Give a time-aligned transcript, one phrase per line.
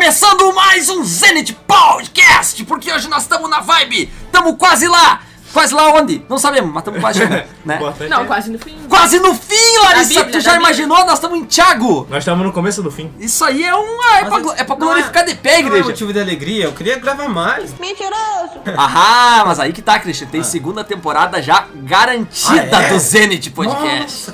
[0.00, 5.20] começando mais um Zenit Podcast, porque hoje nós estamos na vibe, estamos quase lá.
[5.52, 6.24] Quase lá onde?
[6.26, 7.78] Não sabemos, mas estamos quase chegando, né?
[8.08, 8.78] Não, é- quase no fim.
[8.88, 10.08] Quase no fim, Larissa!
[10.24, 11.04] Bíblia, tu já imaginou?
[11.04, 12.06] Nós estamos em Thiago!
[12.08, 13.12] Nós estamos no começo do fim.
[13.18, 14.16] Isso aí é uma.
[14.16, 15.84] É pra, Mas é pra glorificar de pé, Não é igreja.
[15.84, 17.74] motivo de alegria, eu queria gravar mais.
[18.78, 20.28] Aham, mas aí que tá, Christian.
[20.28, 22.88] Tem segunda temporada já garantida Ah, é?
[22.88, 24.32] do Zenit Podcast.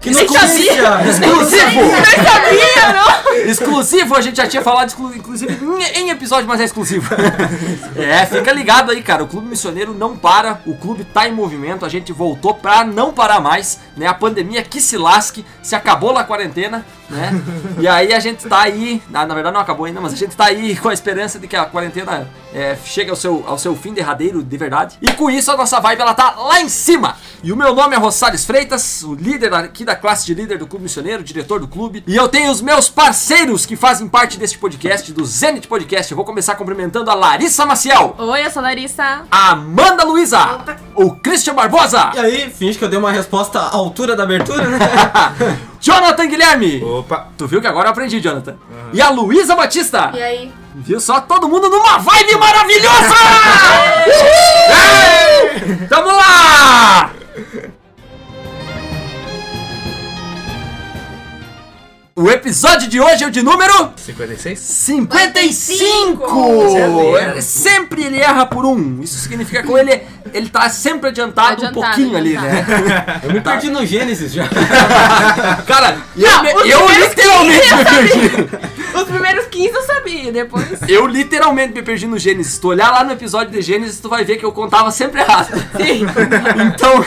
[0.00, 1.02] Que Nem notícia!
[1.10, 1.80] Exclusivo!
[1.82, 3.34] Nem sabia, não?
[3.50, 7.10] Exclusivo, a gente já tinha falado, exclu- inclusive, em, em episódio, mas é exclusivo.
[7.96, 9.22] é, fica ligado aí, cara.
[9.22, 13.12] O Clube Missioneiro não para, o clube tá em movimento, a gente voltou pra não
[13.12, 14.06] parar mais, né?
[14.06, 17.30] A pandemia que se lasque, se acabou lá a quarentena, né?
[17.78, 20.34] E aí a gente tá aí, na, na verdade não acabou ainda, mas a gente
[20.34, 23.76] tá aí com a esperança de que a quarentena é, chegue ao seu, ao seu
[23.76, 24.96] fim derradeiro, de verdade.
[25.02, 27.16] E com isso a nossa vibe, ela tá lá em cima.
[27.42, 30.66] E o meu nome é Rosales Freitas, o líder aqui da classe de líder do
[30.66, 32.02] Clube Missioneiro, diretor do clube.
[32.06, 36.10] E eu tenho os meus parceiros que fazem parte deste podcast, do Zenit Podcast.
[36.10, 39.22] Eu vou começar cumprimentando a Larissa Maciel, Oi, eu sou a Larissa.
[39.30, 40.38] a Amanda Luiza,
[40.94, 44.66] o Christian Barbosa, E aí, finge que eu dei uma resposta à altura da abertura,
[44.66, 44.78] né?
[45.80, 46.82] Jonathan Guilherme.
[46.84, 47.28] Opa!
[47.38, 48.56] Tu viu que agora eu aprendi, Jonathan.
[48.92, 50.10] E a Luísa Batista.
[50.14, 50.52] E aí?
[50.74, 53.14] Viu só todo mundo numa vibe maravilhosa!
[54.70, 55.86] Ei!
[55.88, 57.10] Tamo lá!
[62.16, 64.58] O episódio de hoje é o de número 56?
[64.58, 66.70] 55!
[66.72, 67.42] Certo.
[67.42, 69.00] Sempre ele erra por um.
[69.00, 70.02] Isso significa que ele,
[70.34, 72.66] ele tá sempre adiantado, um Adiantado, pouquinho ali, né?
[73.22, 74.48] Eu me perdi no Gênesis já.
[75.66, 78.70] Cara, Não, eu, eu literalmente me perdi.
[78.94, 80.66] Os primeiros 15 eu sabia, depois.
[80.88, 82.54] Eu literalmente me perdi no Gênesis.
[82.54, 85.20] Se tu olhar lá no episódio de Gênesis, tu vai ver que eu contava sempre
[85.20, 85.48] errado.
[85.76, 86.04] Sim.
[86.66, 87.04] Então,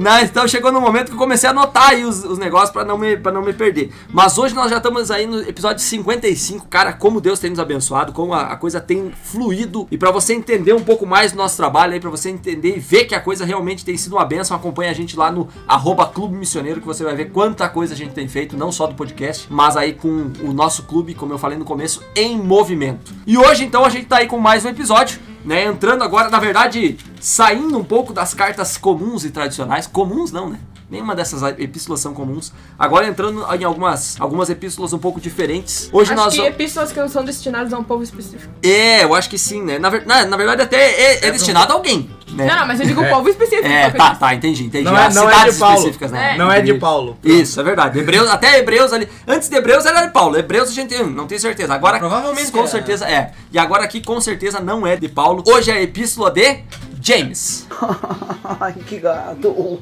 [0.00, 2.84] né, então chegou no momento que eu comecei a anotar aí os, os negócios pra
[2.84, 3.92] não, me, pra não me perder.
[4.08, 6.66] Mas hoje nós já estamos aí no episódio 55.
[6.68, 9.86] Cara, como Deus tem nos abençoado, como a, a coisa tem fluído.
[9.90, 12.80] E pra você entender um pouco mais do nosso trabalho aí, pra você entender e
[12.80, 16.06] ver que a coisa realmente tem sido uma benção, acompanha a gente lá no arroba
[16.06, 18.94] Clube Missioneiro, que você vai ver quanta coisa a gente tem feito, não só do
[18.94, 23.12] podcast, mas aí com o nosso clube, como eu falei no começo, em movimento.
[23.26, 25.64] E hoje, então, a gente tá aí com mais um episódio né?
[25.64, 29.86] Entrando agora, na verdade, saindo um pouco das cartas comuns e tradicionais.
[29.86, 30.58] Comuns não, né?
[30.88, 32.52] Nenhuma dessas epístolas são comuns.
[32.78, 35.88] Agora entrando em algumas, algumas epístolas um pouco diferentes.
[35.92, 36.52] Hoje Acho nós que vamos.
[36.54, 38.52] epístolas que não são destinadas a um povo específico.
[38.62, 39.80] É, eu acho que sim, né?
[39.80, 42.08] Na, ver- na, na verdade, até é, é destinado a alguém.
[42.30, 42.46] Né?
[42.46, 43.66] Não, não, mas eu digo um povo específico.
[43.66, 44.84] É, tá, tá, entendi, entendi.
[44.84, 45.74] Não é- As não é de Paulo.
[45.76, 46.34] específicas, né?
[46.34, 46.38] É.
[46.38, 46.74] Não é de.
[46.74, 47.16] Paulo.
[47.24, 47.98] Isso, é verdade.
[47.98, 49.08] Hebreus, até Hebreus ali.
[49.26, 50.36] Antes de Hebreus era de Paulo.
[50.36, 51.74] Hebreus a gente não tem certeza.
[51.74, 52.66] Agora, Provavelmente com é.
[52.66, 53.32] certeza é.
[53.50, 55.42] E agora aqui, com certeza, não é de Paulo.
[55.46, 56.58] Hoje é a epístola de
[57.06, 57.68] James.
[58.60, 59.54] Ai, que gato.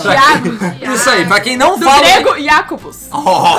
[0.00, 0.48] Tiago.
[0.94, 2.00] Isso aí, pra quem não Do fala.
[2.00, 3.08] grego, Jacobus.
[3.12, 3.58] Oh!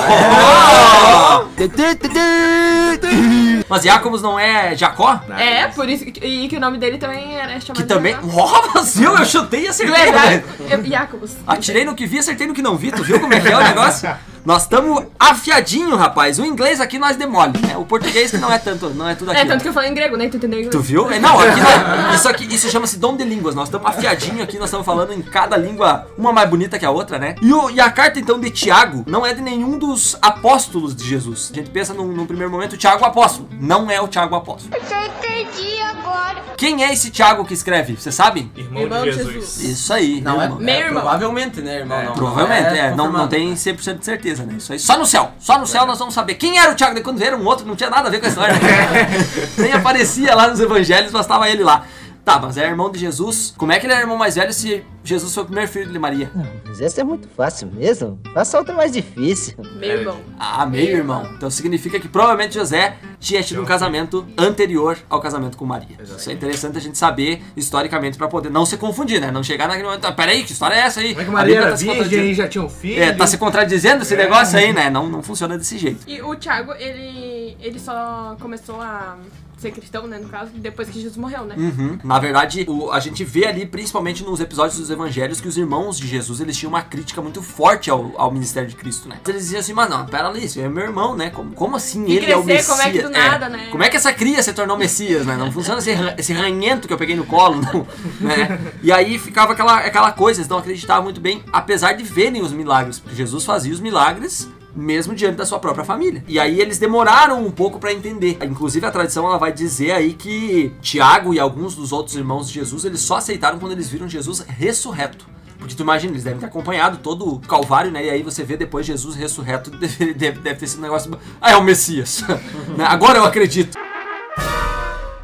[3.68, 5.20] Mas Jacobus não é Jacó?
[5.38, 6.04] É, por isso.
[6.22, 7.76] E que o nome dele também era chamado.
[7.76, 8.16] Que também.
[8.20, 10.08] Oh, Brasil, eu chutei e Do acertei.
[10.08, 10.48] hebraico.
[10.68, 11.36] É, Jacobus.
[11.46, 12.90] Atirei no que vi, acertei no que não vi.
[12.90, 14.10] Tu viu como é que é o negócio?
[14.44, 16.38] Nós estamos afiadinho, rapaz.
[16.38, 17.78] O inglês aqui nós demole, né?
[17.78, 19.48] O português que não é tanto, não é tudo É, aqui.
[19.48, 20.28] tanto que eu falei em grego, né?
[20.28, 20.70] Tu entendeu inglês?
[20.74, 21.10] Tu viu?
[21.10, 23.54] É, Não, aqui nós- isso aqui isso chama-se dom de línguas.
[23.54, 26.90] Nós estamos afiadinho aqui, nós estamos falando em cada língua, uma mais bonita que a
[26.90, 27.36] outra, né?
[27.40, 31.04] E, o- e a carta então de Tiago não é de nenhum dos apóstolos de
[31.08, 31.50] Jesus.
[31.50, 33.48] A gente pensa num, num primeiro momento, o Tiago apóstolo.
[33.58, 34.74] Não é o Tiago apóstolo.
[34.74, 36.44] Eu entendi agora.
[36.56, 37.96] Quem é esse Tiago que escreve?
[37.96, 38.50] Você sabe?
[38.56, 39.32] Irmão, Irmão de Jesus.
[39.34, 39.60] Jesus.
[39.64, 40.20] Isso aí.
[40.20, 40.58] Não é, irmão.
[40.60, 41.02] Meu é, irmão.
[41.02, 42.04] Provavelmente, né, irmão?
[42.04, 42.90] Não, Provavelmente, é.
[42.90, 43.28] Não, não confirmado.
[43.30, 44.54] tem 100% de certeza, né?
[44.56, 44.78] Isso aí.
[44.78, 45.32] Só no céu.
[45.38, 46.94] Só no céu nós vamos saber quem era o Tiago.
[46.94, 48.54] Daí Quando vieram um outro, não tinha nada a ver com a história.
[49.56, 51.86] Nem aparecia lá nos evangelhos, mas estava ele lá.
[52.24, 53.52] Tá, mas é irmão de Jesus.
[53.56, 55.98] Como é que ele é irmão mais velho se Jesus foi o primeiro filho de
[55.98, 56.30] Maria?
[56.66, 58.18] Mas essa é muito fácil mesmo.
[58.32, 59.54] Faça outra mais difícil.
[59.76, 60.20] Meu irmão.
[60.38, 61.28] Ah, meio irmão.
[61.36, 65.98] Então significa que provavelmente José tinha tido um casamento anterior ao casamento com Maria.
[66.02, 69.30] Isso é interessante a gente saber historicamente pra poder não se confundir, né?
[69.30, 70.06] Não chegar naquele momento.
[70.06, 71.10] "Ah, Peraí, que história é essa aí?
[71.10, 73.02] Como é que A Maria era tá virgem contradizendo." e já tinha um filho?
[73.02, 74.88] É, tá se contradizendo esse negócio aí, né?
[74.88, 76.00] Não, não funciona desse jeito.
[76.08, 79.18] E o Thiago, ele, ele só começou a
[79.58, 81.54] ser cristão, né, no caso, depois que Jesus morreu, né?
[81.56, 81.98] Uhum.
[82.04, 85.98] Na verdade, o- a gente vê ali, principalmente nos episódios dos evangelhos, que os irmãos
[85.98, 89.18] de Jesus, eles tinham uma crítica muito forte ao, ao ministério de Cristo, né?
[89.26, 91.30] Eles diziam assim, mas não, pera ali, isso é meu irmão, né?
[91.30, 92.66] Como, como assim ele é o crescer, Messias?
[92.78, 93.68] como é que do nada, né?
[93.70, 95.36] Como é que essa cria se tornou Messias, né?
[95.36, 97.86] Não funciona esse, esse ranhento que eu peguei no colo, não,
[98.20, 98.60] né?
[98.82, 102.52] E aí ficava aquela, aquela coisa, eles não acreditavam muito bem, apesar de verem os
[102.52, 106.24] milagres, Jesus fazia os milagres mesmo diante da sua própria família.
[106.26, 108.38] E aí eles demoraram um pouco para entender.
[108.42, 112.54] Inclusive a tradição ela vai dizer aí que Tiago e alguns dos outros irmãos de
[112.54, 115.34] Jesus, eles só aceitaram quando eles viram Jesus ressurreto.
[115.58, 118.04] Porque tu imagina, eles devem ter acompanhado todo o Calvário, né?
[118.04, 121.18] E aí você vê depois Jesus ressurreto, deve, deve, deve ter sido um negócio.
[121.40, 122.22] Ah, é o Messias.
[122.76, 122.84] Né?
[122.84, 123.78] Agora eu acredito.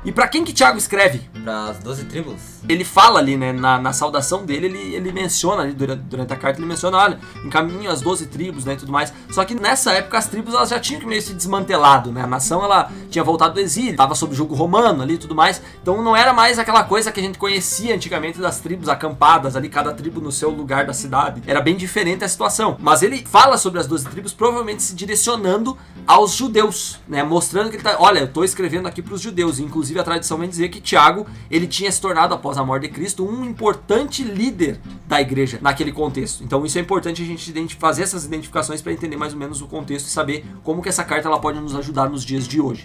[0.02, 1.20] E pra quem que Tiago escreve?
[1.44, 2.41] Para as 12 tribos.
[2.67, 6.37] Ele fala ali, né, na, na saudação dele, ele, ele menciona ali, durante, durante a
[6.37, 9.12] carta, ele menciona, olha, encaminho as 12 tribos, né, e tudo mais.
[9.31, 12.26] Só que nessa época as tribos, elas já tinham que meio se desmantelado, né, a
[12.26, 15.61] nação, ela tinha voltado do exílio, tava sob jugo romano ali e tudo mais.
[15.82, 19.69] Então não era mais aquela coisa que a gente conhecia antigamente das tribos acampadas ali,
[19.69, 21.43] cada tribo no seu lugar da cidade.
[21.47, 22.76] Era bem diferente a situação.
[22.81, 25.76] Mas ele fala sobre as 12 tribos, provavelmente se direcionando
[26.06, 29.89] aos judeus, né, mostrando que ele tá, olha, eu tô escrevendo aqui pros judeus, inclusive
[29.98, 33.25] a tradição vem dizer que Tiago, ele tinha se tornado após a morte de Cristo
[33.25, 36.44] um importante líder da igreja naquele contexto.
[36.44, 39.66] Então isso é importante a gente fazer essas identificações para entender mais ou menos o
[39.66, 42.82] contexto e saber como que essa carta ela pode nos ajudar nos dias de hoje.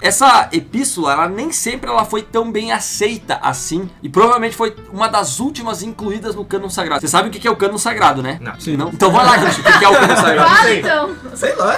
[0.00, 5.08] Essa epístola, ela nem sempre ela foi tão bem aceita assim, e provavelmente foi uma
[5.08, 7.00] das últimas incluídas no cânon sagrado.
[7.00, 8.38] Você sabe o que que é o cânon sagrado, né?
[8.40, 8.58] Não.
[8.60, 8.88] Sim, não?
[8.90, 10.50] Então vai lá, gente, o que é o cânon sagrado?
[10.56, 11.16] Fala então.
[11.34, 11.76] Sei lá.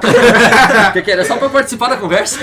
[0.90, 1.24] O que, que era?
[1.24, 2.38] Só pra participar da conversa?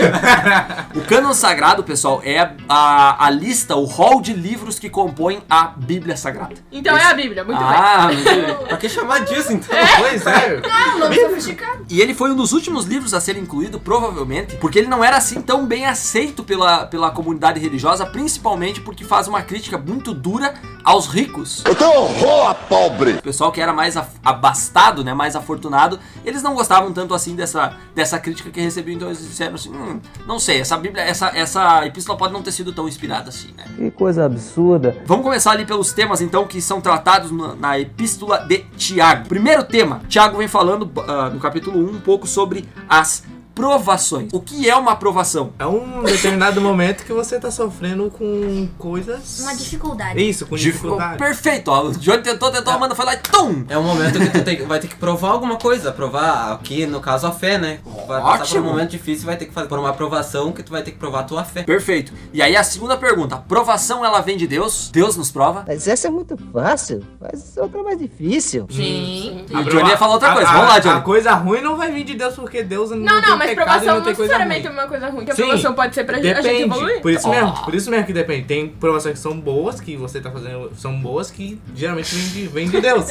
[0.96, 5.66] o cânon sagrado, pessoal, é a, a lista, o hall de livros que compõem a
[5.76, 6.56] Bíblia Sagrada.
[6.72, 8.56] Então é a Bíblia, muito Ah, bem.
[8.68, 9.76] Pra que chamar disso então?
[9.98, 10.56] Pois é.
[10.58, 10.72] bem.
[10.96, 11.86] Um nome sofisticado.
[11.90, 15.18] E ele foi um dos últimos livros a ser incluído, provavelmente, porque ele não era
[15.18, 20.54] assim tão bem aceito pela, pela comunidade religiosa, principalmente porque faz uma crítica muito dura
[20.84, 21.64] aos ricos.
[21.66, 23.14] Eu tenho horror a pobre.
[23.14, 27.74] O pessoal que era mais abastado, né, mais afortunado, eles não gostavam tanto assim dessa,
[27.94, 31.86] dessa crítica que recebiam, então eles disseram assim, hum, não sei, essa Bíblia, essa, essa
[31.86, 33.66] epístola pode não ter sido tão inspirada assim, né?
[33.76, 34.98] Que coisa absurda.
[35.06, 39.28] Vamos começar ali pelos temas então que são tratados na, na epístola de Tiago.
[39.28, 43.24] Primeiro tema, Tiago vem falando ah, no capítulo 1 um pouco sobre as
[43.58, 44.30] provações.
[44.32, 45.52] O que é uma aprovação?
[45.60, 49.40] É um determinado momento que você tá sofrendo com coisas.
[49.42, 50.22] Uma dificuldade.
[50.30, 51.18] Isso, com dificuldade.
[51.18, 53.66] Perfeito, ó, o Johnny tentou, tentou, a Amanda foi lá e tum!
[53.68, 55.92] É um momento que tu tem- vai ter que provar alguma coisa.
[55.92, 57.80] Provar aqui, no caso, a fé, né?
[58.08, 58.62] Vai passar por Ótimo.
[58.68, 60.98] um momento difícil vai ter que fazer por uma aprovação que tu vai ter que
[60.98, 61.64] provar a tua fé.
[61.64, 62.14] Perfeito.
[62.32, 64.90] E aí a segunda pergunta, provação ela vem de Deus?
[64.94, 65.64] Deus nos prova?
[65.68, 67.04] Mas essa é muito fácil.
[67.20, 68.68] Faz outra mais difícil.
[68.70, 69.46] Sim.
[69.50, 70.50] E o Johnny ia falar outra A- coisa.
[70.50, 71.02] a- Vamos lá, A Johnny.
[71.02, 73.66] coisa ruim não vai vir de Deus porque Deus não, Não, tem não, mas pecado
[73.66, 75.26] e provação não não tem coisa necessariamente é uma coisa ruim.
[75.26, 75.44] Que a Sim.
[75.44, 76.64] provação pode ser pra gente- a gente Depende.
[76.64, 77.02] evoluir.
[77.02, 77.64] Por isso, mesmo, Ó.
[77.64, 78.44] por isso mesmo que depende.
[78.48, 82.48] Tem provações que são boas, que você tá fazendo, são boas, que geralmente vêm de,
[82.48, 83.06] vêm de Deus.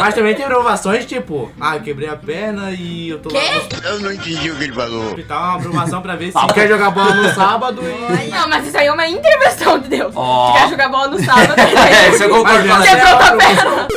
[0.00, 3.86] Mas também tem provações tipo, ah, eu quebrei a perna e eu tô lá no
[3.88, 5.06] Eu não entendi o que ele falou.
[5.06, 8.30] hospital, uma aprovação pra ver se quer jogar bola no sábado e.
[8.30, 10.12] Não, mas isso aí é uma intervenção de Deus.
[10.16, 10.52] Ó.
[10.52, 12.68] Tu quer jogar bola no sábado, É, isso eu concordo.
[12.68, 13.88] Mas Quebrou é uma perna.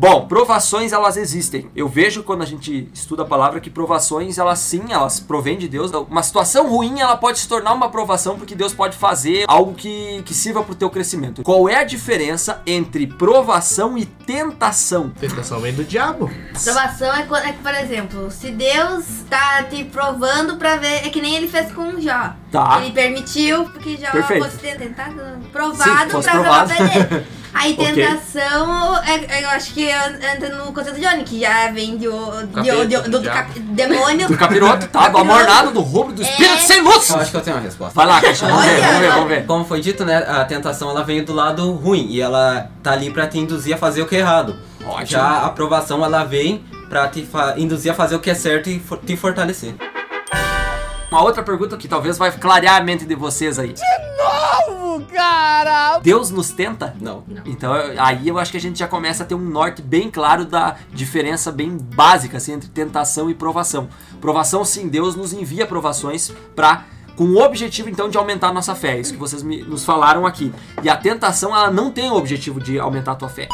[0.00, 1.68] Bom, provações elas existem.
[1.74, 5.66] Eu vejo quando a gente estuda a palavra que provações elas sim, elas provêm de
[5.66, 5.90] Deus.
[6.08, 10.22] Uma situação ruim ela pode se tornar uma provação porque Deus pode fazer algo que,
[10.24, 11.42] que sirva pro teu crescimento.
[11.42, 15.10] Qual é a diferença entre provação e tentação?
[15.10, 16.30] Tentação vem do diabo.
[16.62, 21.06] Provação é, quando- é que, por exemplo, se Deus tá te provando pra ver.
[21.06, 22.34] É que nem ele fez com Jó.
[22.52, 22.78] Tá.
[22.80, 24.44] Ele permitiu que Jó Perfeito.
[24.44, 25.20] fosse tentado,
[25.50, 26.68] provado pra provado.
[26.72, 27.26] dele.
[27.54, 27.94] Aí Ok.
[27.94, 32.86] tentação, é, eu acho que entra no conceito de Johnny, que já vem de, de,
[32.86, 34.28] de, do, do cap- demônio.
[34.28, 35.08] Do capiroto, tá?
[35.08, 36.58] Do amornado, do roubo, do espírito É.
[36.58, 37.08] sem luz!
[37.08, 37.94] Eu acho que eu tenho uma resposta.
[37.94, 39.46] Vai lá, Caixa, vamos ver, vamos ver, vamos ver.
[39.46, 40.16] Como foi dito, né?
[40.18, 43.78] A tentação ela vem do lado ruim e ela tá ali pra te induzir a
[43.78, 44.56] fazer o que é errado.
[44.86, 45.06] Ótimo.
[45.06, 48.78] Já a aprovação ela vem pra te induzir a fazer o que é certo e
[48.78, 49.74] for- te fortalecer.
[51.10, 53.72] Uma outra pergunta que talvez vai clarear a mente de vocês aí.
[53.72, 53.80] De
[54.18, 55.98] novo, cara!
[56.00, 56.94] Deus nos tenta?
[57.00, 57.24] Não.
[57.44, 60.10] Então eu- aí eu acho que a gente já começa a ter um norte bem
[60.10, 63.88] claro da diferença bem básica assim, entre tentação e provação.
[64.20, 66.84] Provação, sim, Deus nos envia provações para
[67.16, 69.84] com o objetivo então de aumentar a nossa fé, É isso que vocês me- nos
[69.84, 70.52] falaram aqui.
[70.82, 73.48] E a tentação ela não tem o objetivo de aumentar a tua fé.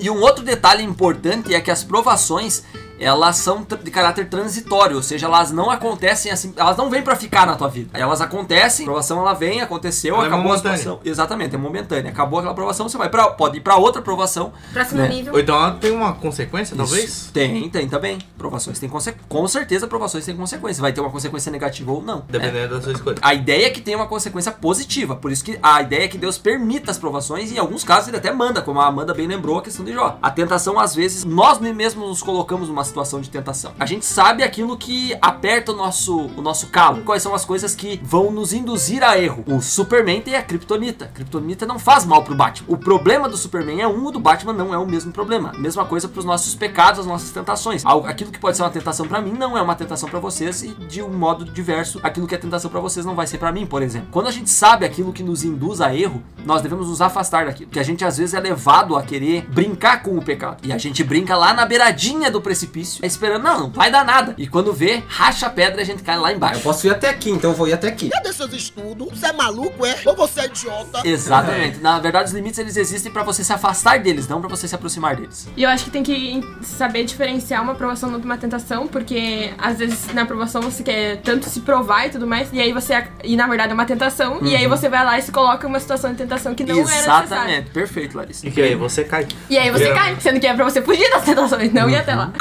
[0.00, 2.62] E um outro detalhe importante é que as provações
[2.98, 7.16] elas são de caráter transitório, ou seja, elas não acontecem assim, elas não vêm pra
[7.16, 7.90] ficar na tua vida.
[7.98, 10.78] Elas acontecem, a provação ela vem, aconteceu, Ela é acabou a momentânea.
[10.78, 11.00] situação.
[11.04, 12.10] Exatamente, é momentânea.
[12.10, 14.52] Acabou aquela provação, você vai para pode ir pra outra provação.
[14.72, 15.08] Próximo né?
[15.08, 15.32] nível.
[15.34, 17.04] Ou então ela tem uma consequência, talvez?
[17.04, 17.32] Isso.
[17.32, 18.18] Tem, tem também.
[18.36, 19.26] Provações têm consequência.
[19.28, 20.80] Com certeza, provações têm consequência.
[20.80, 22.18] Vai ter uma consequência negativa ou não.
[22.18, 22.24] né?
[22.28, 23.16] Dependendo da sua escolha.
[23.22, 25.14] A ideia é que tenha uma consequência positiva.
[25.16, 28.08] Por isso que a ideia é que Deus permita as provações e em alguns casos
[28.08, 30.18] ele até manda, como a Amanda bem lembrou a questão de Jó.
[30.22, 33.72] A tentação, às vezes, nós mesmos nos colocamos numa situação de tentação.
[33.78, 37.02] A gente sabe aquilo que aperta o nosso, o nosso calo.
[37.02, 39.44] Quais são as coisas que vão nos induzir a erro?
[39.46, 41.04] O Superman tem a Kryptonita.
[41.04, 42.66] A Kryptonita não faz mal pro Batman.
[42.68, 45.52] O problema do Superman é um, o do Batman não é o mesmo problema.
[45.58, 47.84] Mesma coisa pros nossos pecados, as nossas tentações.
[47.84, 50.68] Aquilo que pode ser uma tentação pra mim não é uma tentação pra vocês e
[50.88, 53.66] de um modo diverso, aquilo que é tentação pra vocês não vai ser pra mim,
[53.66, 54.08] por exemplo.
[54.10, 57.68] Quando a gente sabe aquilo que nos induz a erro, nós devemos nos afastar daquilo.
[57.68, 60.66] Porque a gente às vezes é levado a querer brincar com o pecado.
[60.66, 62.68] E a gente brinca lá na beiradinha do precipício,
[63.02, 64.34] esperando, não, não vai dar nada.
[64.38, 66.60] E quando vê, racha a pedra e a gente cai lá Eu embaixo.
[66.60, 68.08] posso ir até aqui, então eu vou ir até aqui.
[68.10, 69.18] Cadê seus estudos?
[69.18, 69.96] Você é maluco, é?
[70.04, 71.00] Ou você é idiota?
[71.04, 71.78] Exatamente.
[71.80, 74.74] Na verdade, os limites eles existem pra você se afastar deles, não pra você se
[74.74, 75.48] aproximar deles.
[75.56, 79.78] E eu acho que tem que saber diferenciar uma aprovação de uma tentação, porque às
[79.78, 83.04] vezes na aprovação você quer tanto se provar e tudo mais, e aí você.
[83.24, 85.70] E na verdade é uma tentação, e aí você vai lá e se coloca em
[85.70, 87.24] uma situação de tentação que não era necessária.
[87.26, 87.70] Exatamente.
[87.70, 88.46] Perfeito, Larissa.
[88.46, 89.26] E que aí você cai.
[89.48, 92.14] E aí você cai, sendo que é pra você fugir das tentações, não ir até
[92.14, 92.32] lá.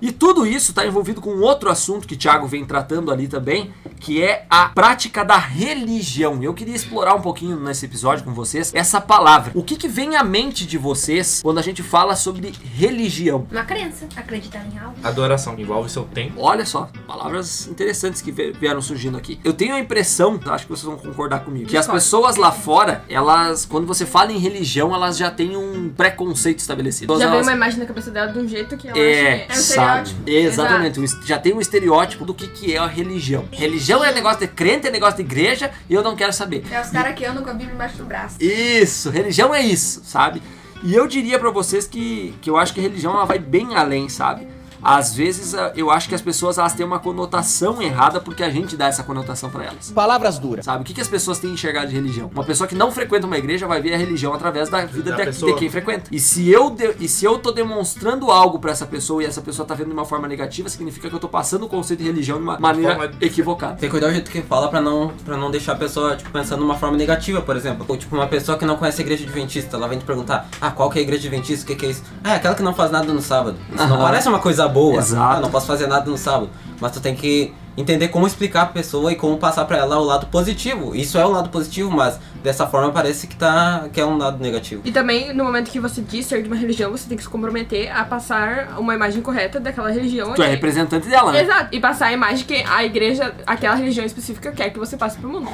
[0.00, 4.22] E tudo isso está envolvido com outro assunto que Thiago vem tratando ali também, que
[4.22, 6.42] é a prática da religião.
[6.42, 9.52] Eu queria explorar um pouquinho nesse episódio com vocês essa palavra.
[9.54, 13.46] O que, que vem à mente de vocês quando a gente fala sobre religião?
[13.50, 14.96] Uma crença, acreditar em algo.
[15.02, 16.34] Adoração envolve seu tempo.
[16.38, 19.40] Olha só, palavras interessantes que vieram surgindo aqui.
[19.44, 23.04] Eu tenho a impressão, acho que vocês vão concordar comigo, que as pessoas lá fora,
[23.08, 27.16] elas, quando você fala em religião, elas já têm um preconceito estabelecido.
[27.18, 29.52] Já Elas- uma imagem na cabeça dela de um jeito que ela é, acha que
[29.52, 30.08] é um sabe?
[30.08, 30.30] estereótipo.
[30.30, 31.00] Exatamente.
[31.00, 33.44] o es- Já tem um estereótipo do que, que é a religião.
[33.50, 36.64] Religião é negócio de crente, é negócio de igreja e eu não quero saber.
[36.70, 38.36] É os caras que andam com a Bíblia embaixo do braço.
[38.40, 40.42] Isso, religião é isso, sabe?
[40.82, 44.08] E eu diria pra vocês que, que eu acho que religião ela vai bem além,
[44.08, 44.46] sabe?
[44.82, 48.50] Às vezes ah, eu acho que as pessoas elas têm uma conotação errada porque a
[48.50, 49.90] gente dá essa conotação pra elas.
[49.90, 50.64] Palavras duras.
[50.64, 50.82] Sabe?
[50.82, 52.30] O que, que as pessoas têm enxergado de religião?
[52.32, 55.16] Uma pessoa que não frequenta uma igreja vai ver a religião através da vida Da
[55.16, 55.52] de, pessoa.
[55.52, 56.04] de quem frequenta.
[56.12, 59.40] E se eu de- e se eu tô demonstrando algo pra essa pessoa e essa
[59.40, 62.06] pessoa tá vendo de uma forma negativa, significa que eu tô passando o conceito de
[62.06, 63.74] religião de uma maneira Forma- equivocada.
[63.74, 66.30] Tem que cuidar do jeito que fala pra não, pra não deixar a pessoa, tipo,
[66.30, 67.84] pensando de uma forma negativa, por exemplo.
[67.88, 70.70] Ou, tipo, uma pessoa que não conhece a igreja adventista, ela vem te perguntar, ah,
[70.70, 72.02] qual que é a igreja adventista, o que, que é isso?
[72.22, 73.56] Ah, é aquela que não faz nada no sábado.
[73.74, 74.75] Isso não parece uma coisa boa.
[74.96, 75.38] Exato.
[75.38, 76.50] Ah, não posso fazer nada no sábado.
[76.80, 80.04] Mas tu tem que entender como explicar a pessoa e como passar pra ela o
[80.04, 80.94] lado positivo.
[80.94, 84.42] Isso é um lado positivo, mas dessa forma parece que, tá, que é um lado
[84.42, 84.82] negativo.
[84.84, 87.28] E também, no momento que você diz ser de uma religião, você tem que se
[87.28, 90.32] comprometer a passar uma imagem correta daquela religião.
[90.34, 91.42] Tu é e- representante dela, né?
[91.42, 91.74] Exato.
[91.74, 95.28] E passar a imagem que a igreja, aquela religião específica, quer que você passe pro
[95.28, 95.48] mundo.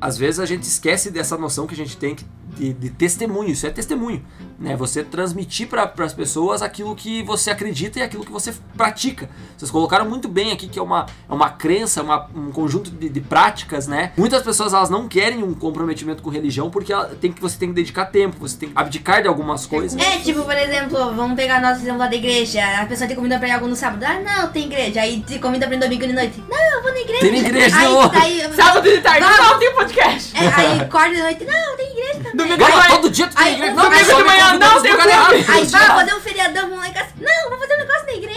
[0.00, 2.24] Às vezes a gente esquece dessa noção que a gente tem que-
[2.56, 3.48] de, de testemunho.
[3.50, 4.24] Isso é testemunho,
[4.58, 4.76] né?
[4.76, 9.28] Você transmitir para as pessoas aquilo que você acredita e aquilo que você pratica.
[9.56, 13.08] Vocês colocaram muito bem aqui que é uma, é uma crença, uma- um conjunto de,
[13.08, 14.12] de práticas, né?
[14.16, 17.68] Muitas pessoas elas não querem um comprometimento com religião porque ela tem que você tem
[17.68, 20.00] que dedicar tempo, você tem que abdicar de algumas coisas.
[20.00, 22.60] É, tipo, por exemplo, vamos pegar nosso exemplo lá da igreja.
[22.80, 24.04] A pessoa te convida pra ir algo no sábado.
[24.04, 25.00] Ah, não, tem igreja.
[25.00, 26.42] Aí te convida pra ir domingo de noite.
[26.48, 27.20] Não, eu vou na igreja.
[27.20, 28.08] Tem igreja, aí, não.
[28.08, 29.38] daí, Sábado de tarde, Vamos.
[29.38, 30.36] não, tem um podcast.
[30.36, 31.44] É, aí quarta de noite.
[31.44, 32.36] Não, tem igreja também.
[32.36, 32.88] Domingo de manhã.
[32.88, 33.74] todo dia tu tem Aí, igreja.
[33.74, 35.48] Não, domingo de manhã, não, tem errados.
[35.50, 37.08] Aí, vá fazer um feriadão, vamos lá em casa.
[37.20, 37.73] Não, vou fazer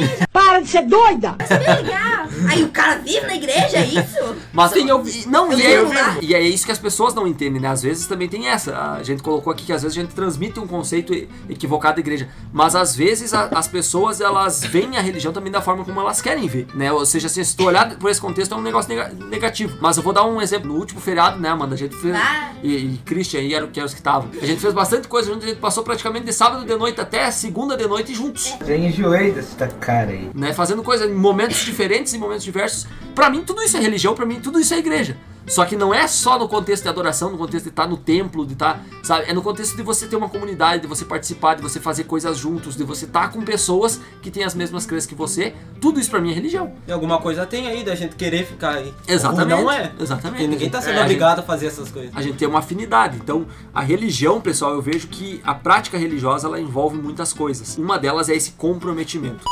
[0.04, 0.27] igreja.
[0.32, 1.36] Para de ser doida!
[1.48, 2.27] Vai legal.
[2.50, 4.36] Aí o cara vive na igreja, é isso?
[4.54, 7.27] Mas Sim, eu e- não, Eu e é, e é isso que as pessoas não
[7.27, 7.68] entendem, né?
[7.70, 8.94] Às vezes também tem essa.
[8.94, 11.13] A gente colocou aqui que às vezes a gente transmite um conceito
[11.50, 12.30] equivocado da igreja.
[12.54, 16.22] Mas às vezes a- as pessoas elas veem a religião também da forma como elas
[16.22, 16.92] querem ver, né?
[16.92, 19.77] Ou seja, assim, se tu olhar por esse contexto é um negócio nega- negativo.
[19.82, 20.68] Mas eu vou dar um exemplo.
[20.68, 21.75] No último feriado, né, Amanda?
[21.75, 22.16] A gente fez.
[22.16, 22.51] Ah.
[22.63, 24.30] E, e Christian e era, que eram os que estavam.
[24.42, 27.30] A gente fez bastante coisa junto, a gente passou praticamente de sábado de noite até
[27.32, 29.56] segunda de noite juntos Já enjoei dessa
[29.88, 30.29] cara aí.
[30.36, 30.51] né?
[30.53, 32.86] Fazendo coisa em momentos diferentes, em momentos diversos.
[33.15, 35.15] Pra mim, tudo isso é religião, pra mim, tudo isso é igreja.
[35.48, 38.46] Só que não é só no contexto de adoração, no contexto de estar no templo,
[38.46, 39.29] de estar, sabe?
[39.29, 42.38] É no contexto de você ter uma comunidade, de você participar, de você fazer coisas
[42.38, 45.53] juntos, de você estar com pessoas que têm as mesmas crenças que você.
[45.79, 46.74] Tudo isso pra mim é religião.
[46.86, 48.94] E alguma coisa tem aí da gente querer ficar aí.
[49.08, 49.53] Exatamente.
[49.53, 49.89] Ou não é.
[49.98, 50.32] Exatamente.
[50.41, 52.12] Porque ninguém tá sendo É, a obrigado a fazer essas coisas.
[52.13, 53.15] a gente tem uma afinidade.
[53.15, 57.77] Então, a religião, pessoal, eu vejo que a prática religiosa ela envolve muitas coisas.
[57.77, 59.46] Uma delas é esse comprometimento.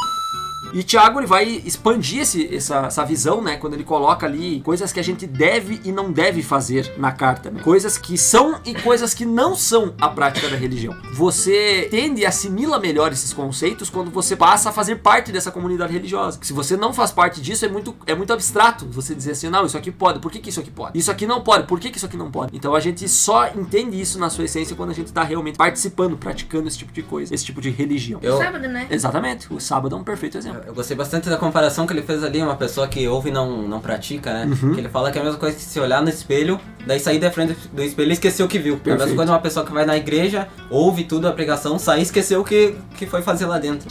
[0.76, 3.56] E Tiago ele vai expandir esse, essa, essa visão, né?
[3.56, 7.50] Quando ele coloca ali coisas que a gente deve e não deve fazer na carta,
[7.50, 7.62] né?
[7.62, 10.94] Coisas que são e coisas que não são a prática da religião.
[11.14, 15.94] Você tende e assimila melhor esses conceitos quando você passa a fazer parte dessa comunidade
[15.94, 16.40] religiosa.
[16.42, 19.66] Se você não faz parte disso, é muito, é muito abstrato você dizer assim, não,
[19.66, 21.00] isso aqui pode, por que, que isso aqui pode?
[21.00, 22.54] Isso aqui não pode, por que, que isso aqui não pode?
[22.54, 26.18] Então a gente só entende isso na sua essência quando a gente tá realmente participando,
[26.18, 28.20] praticando esse tipo de coisa, esse tipo de religião.
[28.22, 28.88] Eu, Sábado, né?
[28.90, 30.65] Exatamente, o sábado é um perfeito exemplo.
[30.66, 33.62] Eu gostei bastante da comparação que ele fez ali, uma pessoa que ouve e não,
[33.68, 34.46] não pratica, né?
[34.62, 34.74] Uhum.
[34.74, 37.20] Que ele fala que é a mesma coisa que se olhar no espelho, daí sair
[37.20, 38.74] da frente do espelho e esquecer o que viu.
[38.74, 39.00] É a Perfeito.
[39.04, 42.42] mesma coisa uma pessoa que vai na igreja, ouve tudo a pregação, sai e esqueceu
[42.42, 43.88] o que, que foi fazer lá dentro.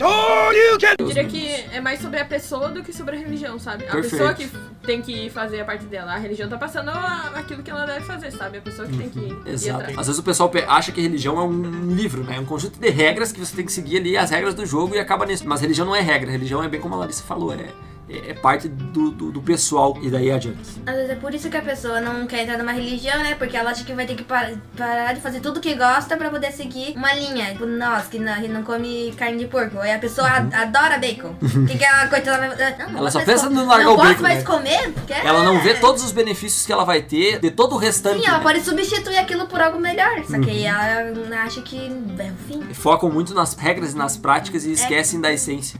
[0.98, 3.84] Eu diria que é mais sobre a pessoa do que sobre a religião, sabe?
[3.88, 4.10] A Perfeito.
[4.10, 4.48] pessoa que
[4.86, 6.12] tem que fazer a parte dela.
[6.12, 6.90] A religião tá passando
[7.34, 8.58] aquilo que ela deve fazer, sabe?
[8.58, 9.80] A pessoa que tem que ir Exato.
[9.80, 9.98] atrás.
[9.98, 12.38] Às vezes o pessoal pe- acha que religião é um livro, né?
[12.38, 14.98] Um conjunto de regras que você tem que seguir ali, as regras do jogo e
[14.98, 15.44] acaba nisso.
[15.46, 17.72] Mas religião não é regra, religião é bem como a Larissa falou, é,
[18.08, 20.58] é, é parte do, do, do pessoal e daí adiante.
[20.86, 23.34] Às vezes é por isso que a pessoa não quer entrar numa religião, né?
[23.34, 26.30] Porque ela acha que vai ter que par- parar de fazer tudo que gosta pra
[26.30, 27.52] poder seguir uma linha.
[27.52, 29.78] Tipo, nós que não, que não come carne de porco.
[29.78, 31.34] Aí a pessoa a- adora bacon.
[31.64, 32.76] O que, que ela, coitada, vai fazer?
[32.78, 32.98] Não, não Uhum.
[32.98, 34.44] Ela só pensa no largar não o bacon, mais né?
[34.44, 34.90] comer?
[34.92, 37.78] Porque Ela não vê é- todos os benefícios que ela vai ter de todo o
[37.78, 38.20] restante.
[38.20, 38.42] Sim, ela né?
[38.42, 40.16] pode substituir aquilo por algo melhor.
[40.24, 40.44] Só que Uhum.
[40.50, 41.76] aí ela acha que
[42.18, 42.62] é o fim.
[42.74, 45.78] Focam muito nas regras e nas práticas e esquecem da essência.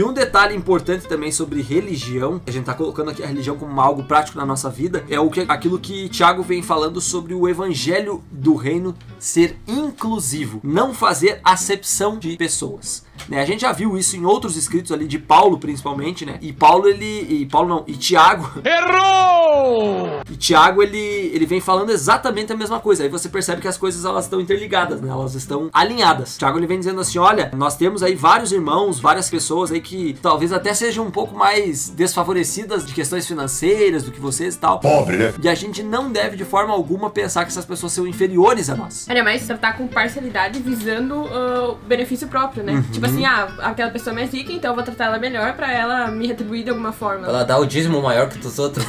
[0.00, 3.78] E um detalhe importante também sobre religião, a gente tá colocando aqui a religião como
[3.78, 7.46] algo prático na nossa vida, é o que aquilo que Tiago vem falando sobre o
[7.46, 13.04] evangelho do reino ser inclusivo, não fazer acepção de pessoas.
[13.28, 13.40] Né?
[13.40, 16.38] A gente já viu isso em outros escritos ali de Paulo principalmente, né?
[16.40, 20.20] E Paulo ele e Paulo não, e Tiago Errou!
[20.30, 23.02] e Tiago, ele, ele vem falando exatamente a mesma coisa.
[23.02, 25.10] Aí você percebe que as coisas elas estão interligadas, né?
[25.10, 26.36] Elas estão alinhadas.
[26.38, 30.16] Tiago ele vem dizendo assim: olha, nós temos aí vários irmãos, várias pessoas aí que
[30.22, 34.80] talvez até sejam um pouco mais desfavorecidas de questões financeiras do que vocês e tal.
[34.80, 35.34] Pobre, né?
[35.42, 38.76] E a gente não deve de forma alguma pensar que essas pessoas são inferiores a
[38.76, 39.08] nós.
[39.08, 42.74] Ainda mais tratar com parcialidade visando ah, o benefício próprio, né?
[42.74, 42.82] Uhum.
[42.82, 45.72] Tipo assim, ah, aquela pessoa é mais rica, então eu vou tratar ela melhor pra
[45.72, 47.26] ela me retribuir de alguma forma.
[47.26, 48.84] Ela dá o dízimo maior que dos outros.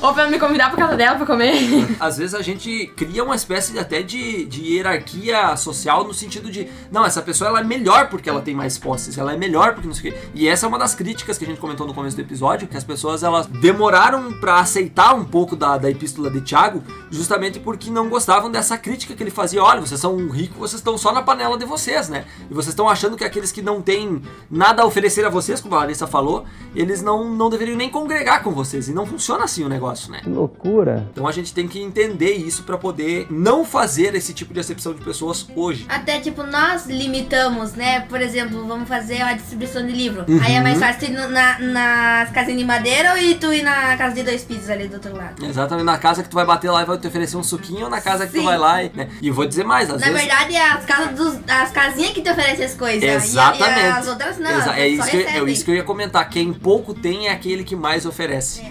[0.00, 1.54] Ou pra me convidar pra casa dela pra comer.
[1.98, 6.50] Às vezes a gente cria uma espécie de, até de, de hierarquia social no sentido
[6.50, 9.72] de, não, essa pessoa ela é melhor porque ela tem mais posses, ela é melhor
[9.74, 10.20] porque não sei o quê.
[10.34, 12.76] E essa é uma das críticas que a gente comentou no começo do episódio, que
[12.76, 17.90] as pessoas elas demoraram pra aceitar um pouco da, da epístola de Tiago, justamente porque
[17.90, 19.62] não gostavam dessa crítica que ele fazia.
[19.62, 22.24] Olha, vocês são ricos, vocês estão só na panela de vocês, né?
[22.50, 25.74] E vocês estão achando que aqueles que não têm nada a oferecer a vocês, como
[25.74, 28.88] a Larissa falou, eles não, não deveriam nem congregar com vocês.
[28.88, 30.20] E não funciona assim o negócio, né?
[30.22, 31.08] Que loucura.
[31.12, 34.92] Então a gente tem que entender isso pra poder não fazer esse tipo de acepção
[34.94, 35.86] de pessoas hoje.
[35.88, 38.00] Até tipo, nós limitamos, né?
[38.00, 40.24] Por exemplo, vamos fazer uma distribuição de livro.
[40.28, 40.40] Uhum.
[40.42, 43.62] Aí é mais fácil tu ir na, nas casinhas de madeira ou ir tu ir
[43.62, 45.44] na casa de dois pisos ali do outro lado.
[45.44, 47.90] Exatamente na casa que tu vai bater lá e vai te oferecer um suquinho, ou
[47.90, 48.44] na casa que tu Sim.
[48.44, 49.10] vai lá e, né?
[49.20, 50.22] E eu vou dizer mais, às Na vezes.
[50.22, 53.02] verdade, é as casas dos, as casinhas que te oferecem as coisas.
[53.24, 53.78] Exatamente.
[53.80, 54.50] E, e as outras não.
[54.58, 56.28] Exa- é, isso que, eu- é isso que eu ia comentar.
[56.28, 58.62] Quem pouco tem é aquele que mais oferece.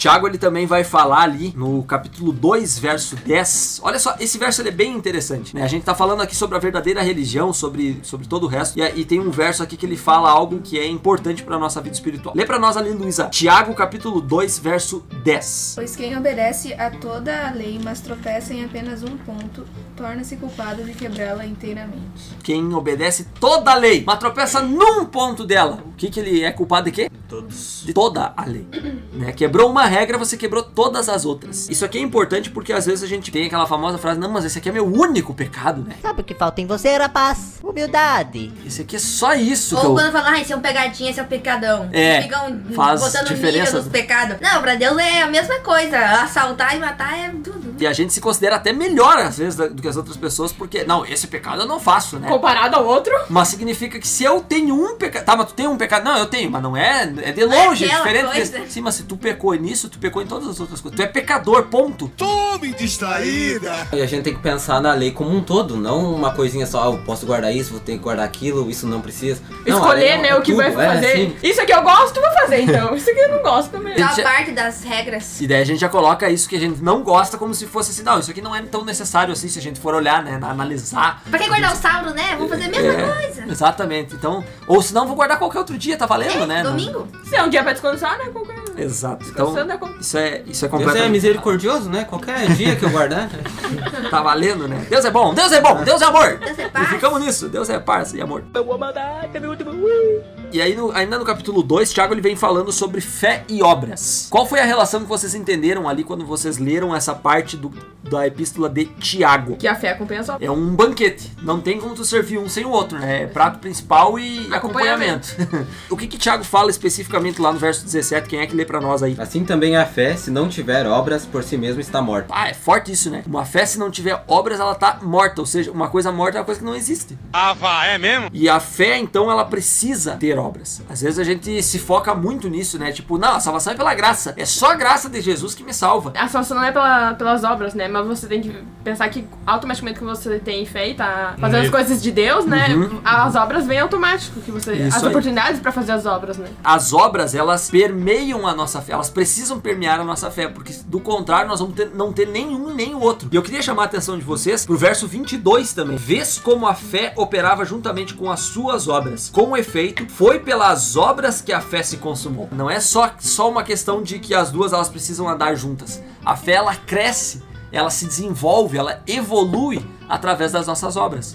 [0.00, 3.80] Tiago ele também vai falar ali no capítulo 2, verso 10.
[3.82, 5.62] Olha só, esse verso ele é bem interessante, né?
[5.62, 8.82] A gente tá falando aqui sobre a verdadeira religião, sobre, sobre todo o resto, e,
[8.82, 11.94] e tem um verso aqui que ele fala algo que é importante pra nossa vida
[11.94, 12.34] espiritual.
[12.34, 13.28] Lê pra nós ali, Luísa.
[13.28, 15.72] Tiago, capítulo 2, verso 10.
[15.74, 20.82] Pois quem obedece a toda a lei, mas tropeça em apenas um ponto, torna-se culpado
[20.82, 22.38] de quebrá-la inteiramente.
[22.42, 25.84] Quem obedece toda a lei, mas tropeça num ponto dela.
[25.84, 27.10] O que que ele é culpado de quê?
[27.28, 27.82] Todos.
[27.84, 28.66] De toda a lei.
[29.12, 29.32] Né?
[29.32, 31.68] Quebrou uma regra, você quebrou todas as outras.
[31.68, 34.44] Isso aqui é importante porque às vezes a gente tem aquela famosa frase, não, mas
[34.44, 35.96] esse aqui é meu único pecado, né?
[36.00, 37.58] Sabe o que falta em você, rapaz?
[37.62, 38.52] Humildade.
[38.66, 39.94] Esse aqui é só isso que Ou eu...
[39.94, 41.88] quando falam, ah, esse é um pegadinho, esse é um pecadão.
[41.92, 43.64] É, Ficam faz botando diferença.
[43.64, 44.36] nível dos pecados.
[44.40, 45.98] Não, pra Deus é a mesma coisa.
[45.98, 47.74] Assaltar e matar é tudo.
[47.78, 50.84] E a gente se considera até melhor às vezes do que as outras pessoas porque,
[50.84, 52.28] não, esse pecado eu não faço, né?
[52.28, 53.12] Comparado ao outro.
[53.28, 55.24] Mas significa que se eu tenho um pecado.
[55.24, 56.04] Tá, mas tu tem um pecado.
[56.04, 57.02] Não, eu tenho, mas não é.
[57.22, 58.32] É de longe, é aquela diferente.
[58.32, 58.66] coisa.
[58.68, 60.96] Sim, mas se tu pecou nisso, tu pecou em todas as outras coisas.
[60.96, 62.08] Tu é pecador, ponto.
[62.16, 63.88] Tome distraída.
[63.92, 66.82] E a gente tem que pensar na lei como um todo, não uma coisinha só,
[66.82, 69.40] ah, eu posso guardar isso, vou ter que guardar aquilo, isso não precisa.
[69.66, 71.12] Não, Escolher, é né, o que tudo, vai é, fazer.
[71.16, 71.36] sim.
[71.42, 72.94] Isso aqui eu gosto, vou fazer então.
[73.00, 73.94] Isso aqui eu não gosto também.
[73.94, 75.40] Então, Gente, a parte das regras.
[75.40, 77.90] E daí a gente já coloca isso que a gente não gosta como se fosse
[77.92, 80.38] assim, não, isso aqui não é tão necessário assim se a gente for olhar, né,
[80.38, 81.22] na- analisar.
[81.30, 82.34] Pra que guardar o saldo, né?
[82.36, 83.44] Vamos fazer a mesma É, coisa.
[83.50, 84.14] Exatamente.
[84.14, 86.62] Então, ou senão vou guardar qualquer outro dia, tá valendo, né?
[86.62, 87.08] Não- Domingo?
[87.24, 88.26] Se é um dia pra descansar, né?
[88.32, 88.59] Qualquer...
[88.82, 89.26] Exato.
[89.28, 91.10] Então, é com- isso é, isso é Deus é completamente.
[91.10, 92.04] misericordioso, né?
[92.04, 93.28] Qualquer dia que eu guardar.
[94.10, 94.84] Tá valendo, né?
[94.90, 96.38] Deus é bom, Deus é bom, Deus é amor.
[96.38, 96.88] Deus é E paz.
[96.88, 97.48] ficamos nisso.
[97.48, 98.42] Deus é paz e amor.
[98.54, 99.70] Eu vou mandar, é meu último.
[99.70, 100.39] Ui.
[100.52, 104.26] E aí, no- ainda no capítulo 2, Tiago ele vem falando sobre fé e obras.
[104.30, 108.26] Qual foi a relação que vocês entenderam ali quando vocês leram essa parte do, da
[108.26, 109.56] epístola de Tiago?
[109.56, 110.48] Que a fé acompanha as obras.
[110.48, 111.30] É um banquete.
[111.42, 113.22] Não tem como tu servir um sem o outro, né?
[113.22, 115.28] É prato principal e acompanhamento.
[115.88, 118.28] o que que Tiago fala especificamente lá no verso 17?
[118.28, 119.14] Quem é que lê pra nós aí?
[119.18, 122.28] Assim também a fé, se não tiver obras, por si mesmo está morta.
[122.34, 123.22] Ah, é forte isso, né?
[123.26, 125.40] Uma fé, se não tiver obras, ela tá morta.
[125.40, 127.16] Ou seja, uma coisa morta é uma coisa que não existe.
[127.32, 128.28] Ah, vá, é mesmo?
[128.32, 130.82] E a fé, então, ela precisa ter obras.
[130.88, 132.90] Às vezes a gente se foca muito nisso, né?
[132.92, 134.34] Tipo, não, a salvação é pela graça.
[134.36, 136.12] É só a graça de Jesus que me salva.
[136.16, 137.86] A salvação não é pela- pelas obras, né?
[137.88, 141.62] Mas você tem que pensar que automaticamente que você tem fé e tá fazendo as
[141.64, 141.72] Isso.
[141.72, 142.68] coisas de Deus, né?
[142.74, 143.00] Uhum.
[143.04, 144.72] As obras vêm automático, que você.
[144.74, 145.08] Isso as aí.
[145.10, 146.48] oportunidades pra fazer as obras, né?
[146.64, 148.92] As obras, elas permeiam a nossa fé.
[148.92, 150.48] Elas precisam permear a nossa fé.
[150.48, 153.28] Porque, do contrário, nós vamos ter- não ter nenhum nem o outro.
[153.30, 155.96] E eu queria chamar a atenção de vocês pro verso 22 também.
[155.96, 159.28] Vês como a fé operava juntamente com as suas obras.
[159.32, 162.48] Com efeito, foi pelas obras que a fé se consumou.
[162.52, 166.02] Não é só, só uma questão de que as duas elas precisam andar juntas.
[166.24, 171.34] A fé, ela cresce, ela se desenvolve, ela evolui através das nossas obras.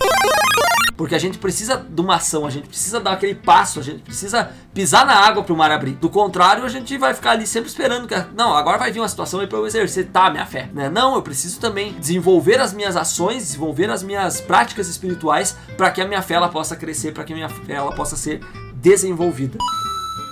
[0.98, 4.02] Porque a gente precisa de uma ação, a gente precisa dar aquele passo, a gente
[4.02, 5.92] precisa pisar na água pro mar abrir.
[5.96, 8.16] Do contrário, a gente vai ficar ali sempre esperando que.
[8.34, 10.70] Não, agora vai vir uma situação aí pra eu exercitar a minha fé.
[10.74, 10.90] Né?
[10.90, 16.02] Não, eu preciso também desenvolver as minhas ações, desenvolver as minhas práticas espirituais para que
[16.02, 18.40] a minha fé ela possa crescer, para que a minha fé ela possa ser
[18.86, 19.58] desenvolvida.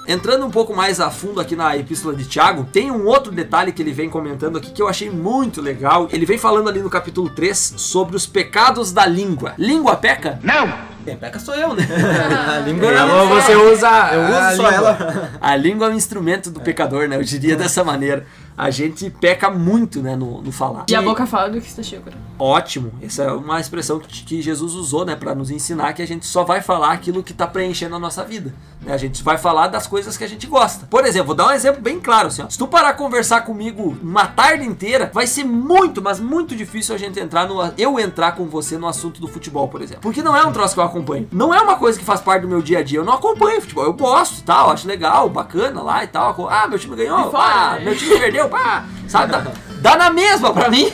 [0.08, 3.72] Entrando um pouco mais a fundo aqui na epístola de Tiago, tem um outro detalhe
[3.72, 6.08] que ele vem comentando aqui que eu achei muito legal.
[6.12, 9.54] Ele vem falando ali no capítulo 3 sobre os pecados da língua.
[9.58, 10.40] Língua peca?
[10.44, 10.72] Não!
[11.06, 11.84] Quem peca sou eu, né?
[12.56, 13.28] a língua É, não.
[13.30, 13.90] você usa.
[14.14, 14.72] Eu uso a só língua.
[14.74, 15.32] ela.
[15.42, 17.16] A língua é um instrumento do pecador, né?
[17.16, 18.26] Eu diria dessa maneira.
[18.58, 20.86] A gente peca muito, né, no, no falar.
[20.90, 22.04] E a boca fala do que está cheio.
[22.38, 22.92] Ótimo.
[23.02, 26.26] Essa é uma expressão que, que Jesus usou, né, para nos ensinar que a gente
[26.26, 28.54] só vai falar aquilo que tá preenchendo a nossa vida.
[28.86, 28.94] Né?
[28.94, 30.86] A gente vai falar das coisas que a gente gosta.
[30.86, 32.50] Por exemplo, vou dar um exemplo bem claro, assim, ó.
[32.50, 36.94] Se tu parar a conversar comigo uma tarde inteira, vai ser muito, mas muito difícil
[36.94, 40.02] a gente entrar no eu entrar com você no assunto do futebol, por exemplo.
[40.02, 41.28] Porque não é um troço que eu acompanho.
[41.32, 43.00] Não é uma coisa que faz parte do meu dia a dia.
[43.00, 43.86] Eu não acompanho futebol.
[43.86, 46.36] Eu gosto, tal, acho legal, bacana lá e tal.
[46.50, 47.86] Ah, meu time ganhou, fora, pá, né?
[47.86, 48.86] meu time perdeu, pá.
[49.08, 49.32] Sabe?
[49.32, 49.46] Dá,
[49.80, 50.92] dá na mesma pra mim.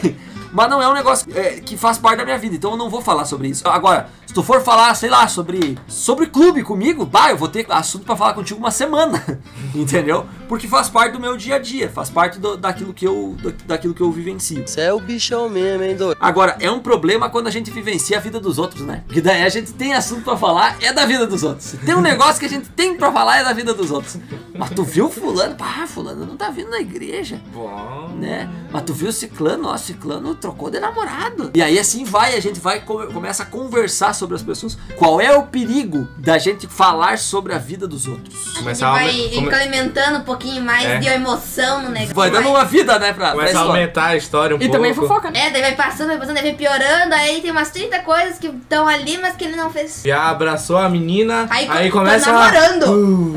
[0.51, 2.89] Mas não é um negócio é, que faz parte da minha vida, então eu não
[2.89, 3.67] vou falar sobre isso.
[3.67, 7.65] Agora, se tu for falar, sei lá, sobre sobre clube comigo, bah, eu vou ter
[7.69, 9.23] assunto pra falar contigo uma semana,
[9.75, 10.25] entendeu?
[10.47, 13.51] Porque faz parte do meu dia a dia, faz parte do- daquilo que eu do-
[13.65, 14.67] daquilo que eu vivencio.
[14.67, 16.17] Você é o bichão mesmo, hein, doido?
[16.19, 19.03] Agora, é um problema quando a gente vivencia a vida dos outros, né?
[19.05, 21.75] Porque daí a gente tem assunto pra falar, é da vida dos outros.
[21.85, 24.17] Tem um negócio que a gente tem pra falar, é da vida dos outros.
[24.57, 25.55] Mas tu viu fulano?
[25.55, 28.09] Pá, fulano não tá vindo na igreja Bom.
[28.19, 28.49] né?
[28.71, 31.51] Mas tu viu o ciclano, ó, ciclano trocou de namorado.
[31.53, 34.77] E aí assim vai, a gente vai come- começa a conversar sobre as pessoas.
[34.97, 38.57] Qual é o perigo da gente falar sobre a vida dos outros?
[38.57, 40.97] A gente a vai come- alimentando um pouquinho mais É.
[40.99, 42.15] de emoção no negócio.
[42.15, 43.69] Vai dando uma vida, né, pra, pra Começa a história.
[43.81, 44.73] aumentar a história um E pouco.
[44.73, 45.47] também fofoca, né?
[45.47, 48.47] É, daí vai passando, vai passando, daí vai piorando, aí tem umas 30 coisas que
[48.47, 50.01] estão ali, mas que ele não fez.
[50.05, 52.33] Já abraçou a menina, Aí, aí, tô começa a...
[52.33, 52.83] namorando.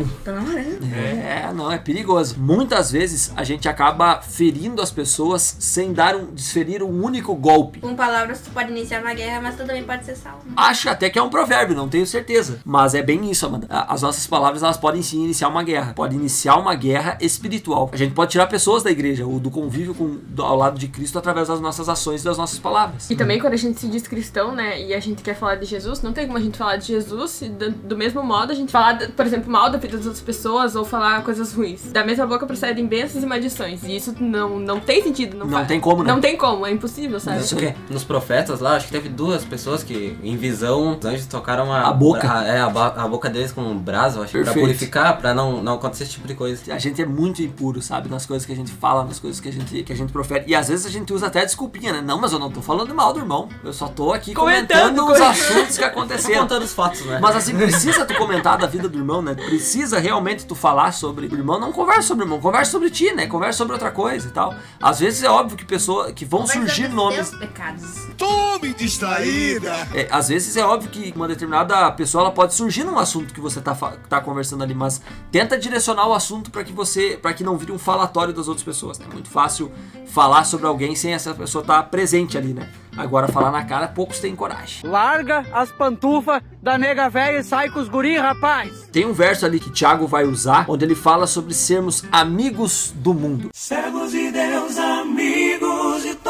[0.02, 0.82] Uh, Tô namorando.
[0.94, 2.36] É, não, é perigoso.
[2.38, 7.80] Muitas vezes a gente acaba ferindo as pessoas sem dar um, desferir um único golpe.
[7.80, 10.42] Com palavras, tu pode iniciar uma guerra, mas tu também pode ser salvo.
[10.56, 12.60] Acho até que é um provérbio, não tenho certeza.
[12.64, 13.66] Mas é bem isso, Amanda.
[13.70, 15.92] As nossas palavras, elas podem sim iniciar uma guerra.
[15.94, 17.90] Pode iniciar uma guerra espiritual.
[17.92, 20.88] A gente pode tirar pessoas da igreja, ou do convívio com, do- ao lado de
[20.88, 23.10] Cristo, através das nossas ações e das nossas palavras.
[23.10, 25.66] E também quando a gente se diz cristão, né, e a gente quer falar de
[25.66, 28.54] Jesus, não tem como a gente falar de Jesus e do, do mesmo modo a
[28.54, 31.82] gente falar, por exemplo, mal da vida das outras pessoas ou falar coisas ruins.
[31.92, 33.82] Da mesma boca procedem bênçãos e maldições.
[33.82, 35.36] E isso não, não tem sentido.
[35.36, 36.12] Não, Não tem como, né?
[36.12, 37.38] Não tem como, é impossível, sabe?
[37.40, 41.26] Isso Porque nos profetas lá, acho que teve duas pessoas que, em visão, os anjos
[41.26, 42.30] tocaram a, A boca.
[42.32, 44.66] a- é, a, a boca deles com brasa, eu acho, pra Perfeito.
[44.66, 46.74] purificar, pra não, não acontecer esse tipo de coisa.
[46.74, 48.08] A gente é muito impuro, sabe?
[48.08, 50.44] Nas coisas que a gente fala, nas coisas que a gente, que a gente profere.
[50.48, 52.00] E às vezes a gente usa até desculpinha, né?
[52.00, 53.48] Não, mas eu não tô falando mal do irmão.
[53.64, 56.40] Eu só tô aqui comentando, Comentando os assuntos que Tô aconteceram.
[56.42, 57.18] contando os fatos, né?
[57.20, 59.34] Mas assim, precisa tu comentar da vida do irmão, né?
[59.34, 61.60] Precisa realmente tu falar sobre o irmão.
[61.60, 63.26] Não conversa sobre o irmão, conversa sobre ti, né?
[63.26, 64.54] Conversa sobre outra coisa e tal.
[64.80, 67.30] Às vezes é óbvio que pessoa, que vão Conversa surgir dos nomes.
[67.30, 68.06] pecados.
[68.16, 69.88] Tome distraída.
[69.94, 73.40] É, às vezes é óbvio que uma determinada pessoa ela pode surgir num assunto que
[73.40, 73.74] você tá,
[74.08, 77.72] tá conversando ali, mas tenta direcionar o assunto para que você, para que não vire
[77.72, 78.98] um falatório das outras pessoas.
[78.98, 79.06] né?
[79.08, 79.70] É muito fácil
[80.06, 82.68] falar sobre alguém sem essa pessoa estar presente ali, né?
[82.94, 84.86] Agora falar na cara, poucos têm coragem.
[84.86, 88.88] Larga as pantufas da nega velha e sai com os guri, rapaz.
[88.92, 93.14] Tem um verso ali que Tiago vai usar, onde ele fala sobre sermos amigos do
[93.14, 93.48] mundo.
[93.54, 96.21] Servos de Deus, amigos de todos.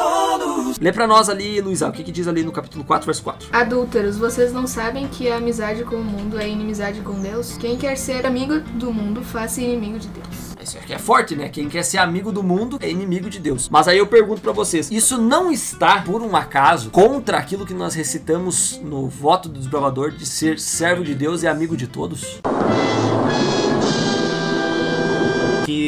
[0.83, 3.51] Lê pra nós ali, Luísa, o que, que diz ali no capítulo 4, verso 4.
[3.53, 7.57] Adúlteros, vocês não sabem que a amizade com o mundo é inimizade com Deus?
[7.57, 10.27] Quem quer ser amigo do mundo, faça inimigo de Deus.
[10.61, 11.49] Isso aqui é forte, né?
[11.49, 13.69] Quem quer ser amigo do mundo é inimigo de Deus.
[13.69, 17.75] Mas aí eu pergunto pra vocês: isso não está, por um acaso, contra aquilo que
[17.75, 22.41] nós recitamos no voto do desbravador de ser servo de Deus e amigo de todos?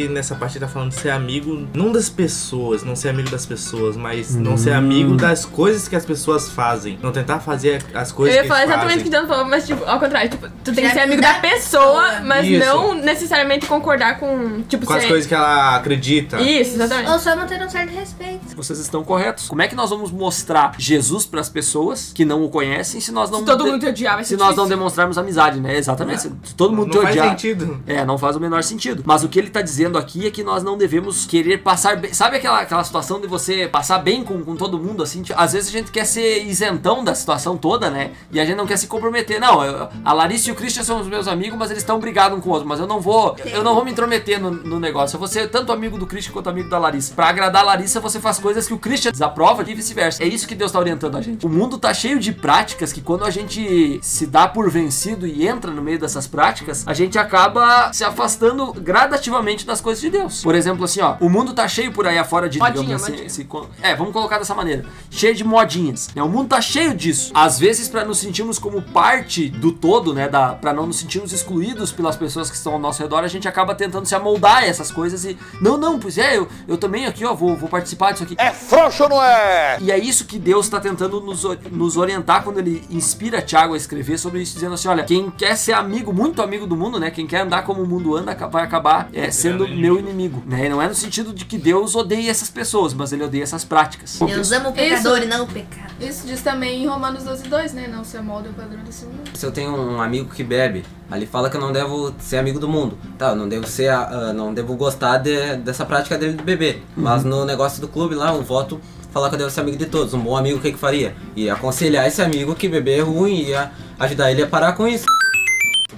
[0.04, 3.46] Que nessa parte tá falando de ser amigo, não das pessoas, não ser amigo das
[3.46, 6.98] pessoas, mas não ser amigo das coisas que as pessoas fazem.
[7.02, 9.10] Não tentar fazer as Eu coisas ia que falar eles exatamente o que o.
[9.12, 12.20] Dan falou, mas tipo, ao contrário, tipo, tu tem que Ser ser amigo da pessoa,
[12.22, 12.62] mas Isso.
[12.66, 16.38] não necessariamente concordar com, tipo, Com as coisas que ela acredita.
[16.42, 17.10] Isso, exatamente.
[17.10, 18.54] Ou só manter um certo respeito.
[18.54, 19.48] Vocês estão corretos.
[19.48, 23.30] Como é que nós vamos mostrar Jesus pras pessoas que não o conhecem se nós
[23.30, 25.78] não Se todo mundo te odiar, vai se ser nós não demonstrarmos amizade, né?
[25.78, 26.30] Exatamente.
[26.44, 27.30] Se todo mundo te Não faz odiar.
[27.30, 27.82] sentido.
[27.86, 29.02] É, não faz o menor sentido.
[29.06, 32.12] Mas o que ele tá dizendo aqui é que nós não devemos querer passar bem.
[32.12, 35.22] Sabe aquela, aquela situação de você passar bem com, com todo mundo, assim?
[35.22, 38.12] Tipo, Às vezes a gente quer ser isentão da situação toda, né?
[38.32, 39.40] E a gente não quer se comprometer.
[39.40, 42.36] Não, eu- a Larissa e o Christian são os meus amigos, mas eles estão brigados
[42.36, 42.68] um com o outro.
[42.68, 43.36] Mas eu não vou.
[43.44, 45.16] Eu não vou me intrometer no, no negócio.
[45.16, 47.14] Eu vou ser tanto amigo do Christian quanto amigo da Larissa.
[47.14, 50.22] Pra agradar a Larissa, você faz coisas que o Christian desaprova e vice-versa.
[50.22, 51.44] É isso que Deus tá orientando a gente.
[51.46, 55.46] O mundo tá cheio de práticas que quando a gente se dá por vencido e
[55.46, 58.72] entra no meio dessas práticas, a gente acaba se afastando
[59.04, 60.42] gradativamente das coisas de Deus.
[60.42, 63.12] Por exemplo, assim, ó, o mundo tá cheio por aí afora de, Modinha, digamos assim,
[63.12, 63.26] modinha.
[63.26, 63.48] esse
[63.82, 66.08] é, vamos colocar dessa maneira, cheio de modinhas.
[66.14, 66.22] Né?
[66.22, 67.30] O mundo tá cheio disso.
[67.34, 71.32] Às vezes para nos sentirmos como parte do todo, né, da para não nos sentirmos
[71.32, 74.66] excluídos pelas pessoas que estão ao nosso redor, a gente acaba tentando se amoldar a
[74.66, 78.12] essas coisas e não, não, pois é, eu, eu também aqui, ó, vou, vou participar
[78.12, 78.34] disso aqui.
[78.38, 79.78] É frouxo ou não é?
[79.80, 83.76] E é isso que Deus está tentando nos, nos orientar quando ele inspira Tiago a
[83.76, 87.10] escrever sobre isso, dizendo assim: olha, quem quer ser amigo, muito amigo do mundo, né?
[87.10, 90.42] Quem quer andar como o mundo anda, vai acabar é, sendo meu inimigo.
[90.46, 90.66] Né?
[90.66, 93.64] E não é no sentido de que Deus odeia essas pessoas, mas ele odeia essas
[93.64, 94.18] práticas.
[94.18, 95.26] Deus ama o pecador Isso.
[95.26, 95.94] e não o pecado.
[96.00, 97.88] Isso diz também em Romanos 12, 2, né?
[97.88, 99.30] Não se amolde ao padrão desse mundo.
[99.34, 102.58] Se eu tenho um amigo que bebe, ali fala que eu não devo ser amigo
[102.58, 102.98] do mundo.
[103.16, 106.42] Tá, eu não devo ser, a- ah, não devo gostar de- dessa prática dele de
[106.42, 106.82] beber.
[106.96, 108.80] Mas no negócio do clube lá, o voto
[109.12, 110.12] fala que eu devo ser amigo de todos.
[110.12, 111.14] Um bom amigo, o que que faria?
[111.36, 115.04] Ia aconselhar esse amigo que beber é ruim, ia ajudar ele a parar com isso.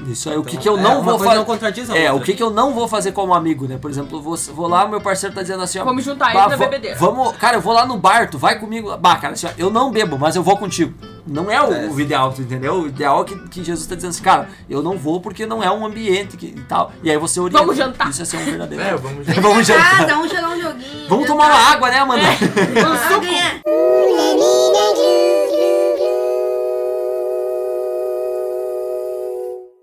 [0.07, 1.35] Isso aí, o que, Então, que eu é, não uma vou fazer.
[1.37, 2.23] não contradiz a É, outra.
[2.23, 3.77] o que, que eu não vou fazer como amigo, né?
[3.77, 5.85] Por exemplo, eu vou, vou lá, meu parceiro tá dizendo assim, ó.
[5.85, 8.59] Vamos juntar "Bah, ele na bebedeira." Vamos, cara, eu vou lá no bar, tu vai
[8.59, 8.97] comigo.
[8.97, 10.95] Bah, cara, assim, ó, eu não bebo, mas eu vou contigo.
[11.27, 11.89] Não é o, É.
[11.89, 12.75] o ideal, tu entendeu?
[12.83, 15.61] O ideal é que, que Jesus tá dizendo assim, cara, eu não vou porque não
[15.61, 16.93] é um ambiente que, e tal.
[17.03, 17.59] E aí você orienta.
[17.59, 18.11] Vamos jantar.
[18.11, 18.85] Isso é ser um verdadeiro.
[18.85, 19.91] É, vamos Vem Vamos jantar.
[19.99, 21.09] casa, vamos jogar um joguinho.
[21.09, 22.23] Vamos tomar uma água, né, Amanda?
[22.81, 24.56] Vamos ganhar.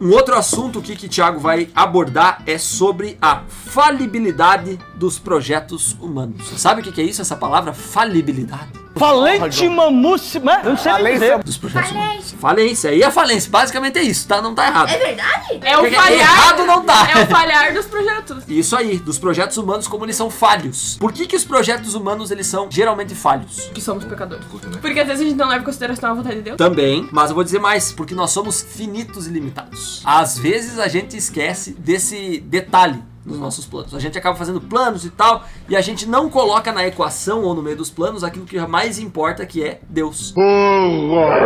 [0.04, 6.46] Um outro assunto que o Thiago vai abordar é sobre a falibilidade dos projetos humanos.
[6.58, 8.83] Sabe o que que é isso, essa palavra falibilidade?
[8.96, 10.62] Falente mamuce, né?
[10.64, 11.44] Eu não sei dizer.
[11.44, 12.36] Dos projetos humanos.
[12.40, 12.90] Falência.
[12.90, 13.50] Aí é falência.
[13.50, 14.42] Basicamente é isso, tá?
[14.42, 14.90] Não tá errado.
[14.90, 15.60] É verdade?
[15.62, 16.20] É o Porque falhar.
[16.20, 17.08] errado não tá.
[17.10, 18.44] É o falhar dos projetos.
[18.48, 20.98] Isso aí, dos projetos humanos como eles são falhos.
[21.00, 23.70] Por que que os projetos humanos eles são geralmente falhos?
[23.74, 24.46] Que somos pecadores.
[24.82, 26.58] Porque às vezes a gente não leva em consideração a vontade de Deus.
[26.58, 30.02] Também, mas eu vou dizer mais, porque nós somos finitos e limitados.
[30.06, 33.94] Às vezes a gente esquece desse detalhe nos nossos planos.
[33.94, 37.54] A gente acaba fazendo planos e tal, e a gente não coloca na equação ou
[37.54, 40.34] no meio dos planos aquilo que mais importa, que é Deus.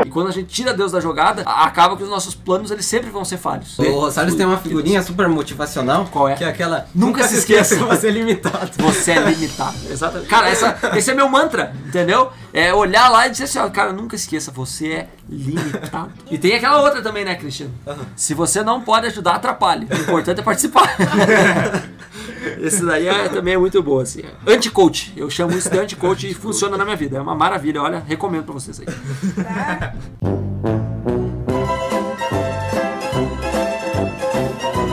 [0.05, 3.09] E quando a gente tira Deus da jogada, acaba que os nossos planos eles sempre
[3.09, 3.77] vão ser falhos.
[3.79, 6.07] O Salles tem uma figurinha super motivacional.
[6.11, 6.35] Qual é?
[6.35, 6.87] Que é aquela.
[6.93, 7.75] Nunca se esqueça.
[7.75, 8.71] que você é limitado.
[8.77, 9.77] Você é limitado.
[9.89, 10.29] Exatamente.
[10.29, 12.31] Cara, essa, esse é meu mantra, entendeu?
[12.53, 16.11] É olhar lá e dizer assim, ó, cara, nunca esqueça, você é limitado.
[16.29, 17.73] E tem aquela outra também, né, Cristiano?
[18.15, 19.87] Se você não pode ajudar, atrapalhe.
[19.89, 20.95] O importante é participar.
[22.61, 24.23] Esse daí é, também é muito boa, assim.
[24.45, 25.13] Anti-coach.
[25.15, 27.17] Eu chamo isso de anti-coach e funciona na minha vida.
[27.17, 28.85] É uma maravilha, olha, recomendo pra vocês aí.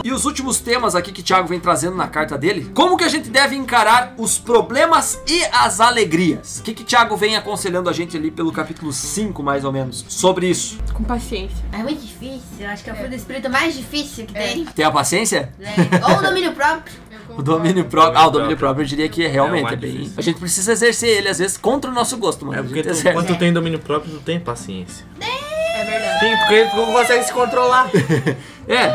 [0.05, 2.69] E os últimos temas aqui que o Thiago vem trazendo na carta dele.
[2.75, 6.59] Como que a gente deve encarar os problemas e as alegrias?
[6.59, 9.71] O que que o Thiago vem aconselhando a gente ali pelo capítulo 5, mais ou
[9.71, 10.77] menos, sobre isso?
[10.93, 11.57] Com paciência.
[11.71, 12.39] É muito difícil.
[12.59, 14.65] Eu acho que é o fruto do espírito mais difícil que tem.
[14.65, 15.51] Tem a paciência?
[15.59, 16.07] É.
[16.11, 16.93] Ou o domínio próprio.
[17.35, 18.19] O domínio próprio.
[18.19, 19.91] Ah, o domínio próprio eu diria que é realmente É é bem.
[19.91, 20.13] difícil.
[20.17, 22.59] A gente precisa exercer ele, às vezes, contra o nosso gosto, mano.
[22.59, 25.03] É porque tu, quando tu tem domínio próprio, tu tem paciência.
[25.19, 25.34] É
[25.99, 26.19] verdade.
[26.19, 27.89] Sim, porque tu consegue se controlar.
[28.67, 28.85] É,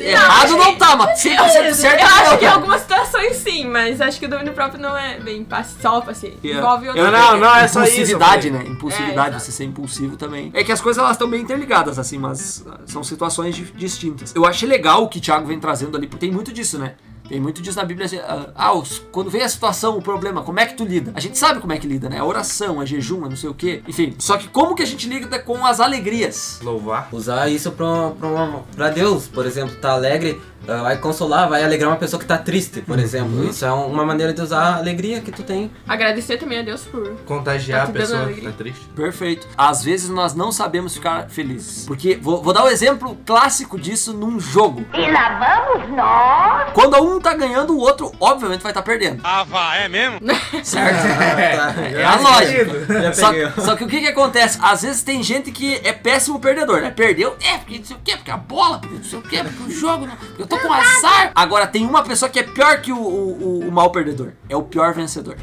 [0.00, 4.00] errado não tá, mas se certo, certo eu acho que em algumas situações sim, mas
[4.00, 6.40] acho que o domínio próprio não é bem paci- só paciência.
[6.42, 6.56] É.
[6.58, 7.92] Envolve outras Eu não, não, é só isso.
[7.92, 8.64] Impulsividade, né?
[8.66, 9.44] Impulsividade, É, exato.
[9.44, 10.50] você ser impulsivo também.
[10.52, 14.34] É que as coisas elas estão bem interligadas, assim, mas ah, são situações di- distintas.
[14.34, 16.94] Eu achei legal o que o Thiago vem trazendo ali, porque tem muito disso, né?
[17.32, 18.04] Tem muito disso na Bíblia.
[18.04, 21.12] assim, ah, ah, os- quando vem a situação, o problema, como é que tu lida?
[21.14, 22.18] A gente sabe como é que lida, né?
[22.18, 23.82] É oração, é jejum, é não sei o quê.
[23.88, 26.60] Enfim, só que como que a gente lida com as alegrias?
[26.62, 27.08] Louvar.
[27.10, 31.88] Usar isso pra, pra, pra Deus, por exemplo, tá alegre, ah, vai consolar, vai alegrar
[31.90, 33.02] uma pessoa que tá triste, por Uhum.
[33.02, 33.44] exemplo.
[33.48, 35.70] Isso é um- uma maneira de usar a alegria que tu tem.
[35.88, 37.16] Agradecer também a Deus por.
[37.24, 38.84] Contagiar Tá a pessoa que tá triste.
[38.94, 39.48] Perfeito.
[39.56, 41.86] Às vezes nós não sabemos ficar felizes.
[41.86, 44.84] Porque, vou, vou dar um exemplo clássico disso num jogo.
[44.92, 46.72] E lá vamos nós.
[46.74, 49.20] Quando um tá ganhando, o outro, obviamente, vai estar perdendo.
[49.24, 50.18] Ah, vá, é mesmo?
[50.62, 51.02] Certo?
[51.52, 53.14] Tá, É a lógica.
[53.14, 54.58] Só, só que o que que acontece?
[54.62, 56.90] Às vezes tem gente que é péssimo perdedor, né?
[56.90, 59.42] Perdeu, é, porque não sei o quê, porque a bola, porque não sei o quê,
[59.44, 61.32] porque o jogo, não, porque eu tô com azar.
[61.34, 64.32] Agora tem uma pessoa que é pior que o, o, o- o mal perdedor.
[64.48, 65.36] É o pior vencedor.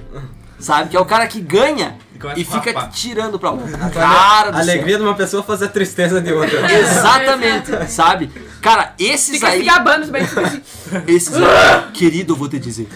[0.60, 0.90] Sabe?
[0.90, 1.98] Que é o cara que ganha
[2.36, 3.78] e fica te tirando pra outra.
[3.90, 4.74] Cara do a céu.
[4.74, 6.70] alegria de uma pessoa fazer a tristeza de outra.
[6.72, 8.30] Exatamente, sabe?
[8.62, 9.60] Cara, esses Fica aí.
[9.60, 10.62] se gabando assim.
[11.08, 12.88] Esses aí, querido, eu vou te dizer.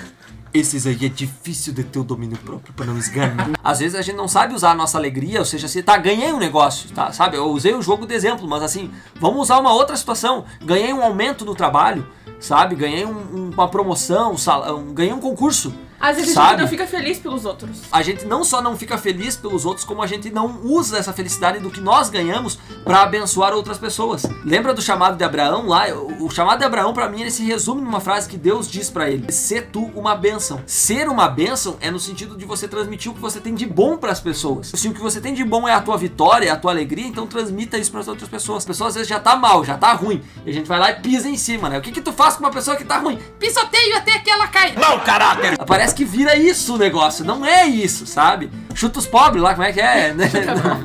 [0.54, 3.50] Esses aí é difícil de ter o domínio próprio pra não esganar.
[3.64, 6.32] Às vezes a gente não sabe usar a nossa alegria, ou seja, se tá, ganhei
[6.32, 7.12] um negócio, tá?
[7.12, 7.38] Sabe?
[7.38, 10.46] Eu usei o jogo de exemplo, mas assim, vamos usar uma outra situação.
[10.64, 12.06] Ganhei um aumento no trabalho,
[12.40, 12.76] sabe?
[12.76, 15.74] Ganhei um- um- uma promoção, um um- ganhei um concurso.
[16.04, 16.50] Às vezes a sabe?
[16.50, 17.78] gente não fica feliz pelos outros.
[17.90, 21.14] a gente não só não fica feliz pelos outros, como a gente não usa essa
[21.14, 24.24] felicidade do que nós ganhamos para abençoar outras pessoas.
[24.44, 25.86] Lembra do chamado de Abraão lá?
[26.20, 29.10] O, chamado de Abraão para mim ele se resume numa frase que Deus diz para
[29.10, 30.62] ele: "Ser tu uma bênção".
[30.66, 33.96] Ser uma bênção é no sentido de você transmitir o que você tem de bom
[33.96, 34.72] para as pessoas.
[34.76, 37.08] Se o que você tem de bom é a tua vitória, é a tua alegria,
[37.08, 38.58] então transmita isso para as outras pessoas.
[38.58, 40.92] As pessoas às vezes já tá mal, já tá ruim, e a gente vai lá
[40.92, 41.78] e pisa em cima, né?
[41.78, 43.18] O que que tu faz com uma pessoa que tá ruim?
[43.40, 44.76] Pisoteio até que ela cai.
[44.76, 45.56] Mau caráter!
[45.94, 47.24] Parece que vira isso o negócio.
[47.24, 48.50] Não é isso, sabe?
[48.74, 50.14] Chuta os pobres lá, como é que é?
[50.14, 50.30] né,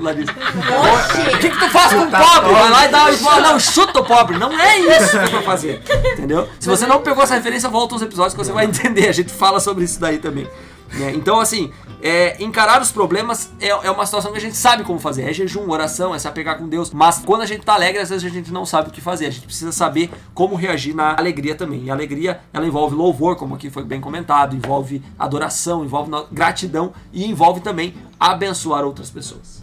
[0.01, 0.33] Larissa?
[0.33, 2.53] O que, que tu faz com o pobre?
[2.53, 4.39] Vai lá e dá e fala, não, chuta o pobre.
[4.39, 5.83] Não é isso que é pra fazer.
[6.13, 6.49] Entendeu?
[6.61, 9.09] Se você não pegou essa referência, volta uns episódios que você vai entender.
[9.09, 10.47] A gente fala sobre isso daí também.
[10.95, 11.13] Né?
[11.15, 11.71] Então, assim,
[12.03, 15.29] é, encarar os problemas é, é uma situação que a gente sabe como fazer.
[15.29, 16.91] É jejum, oração, é se apegar com Deus.
[16.91, 19.27] Mas quando a gente tá alegre, às vezes a gente não sabe o que fazer.
[19.27, 21.85] A gente precisa saber como reagir na alegria também.
[21.85, 26.93] E a alegria, ela envolve louvor, como aqui foi bem comentado, envolve adoração, envolve gratidão
[27.13, 29.59] e envolve também abençoar outras pessoas.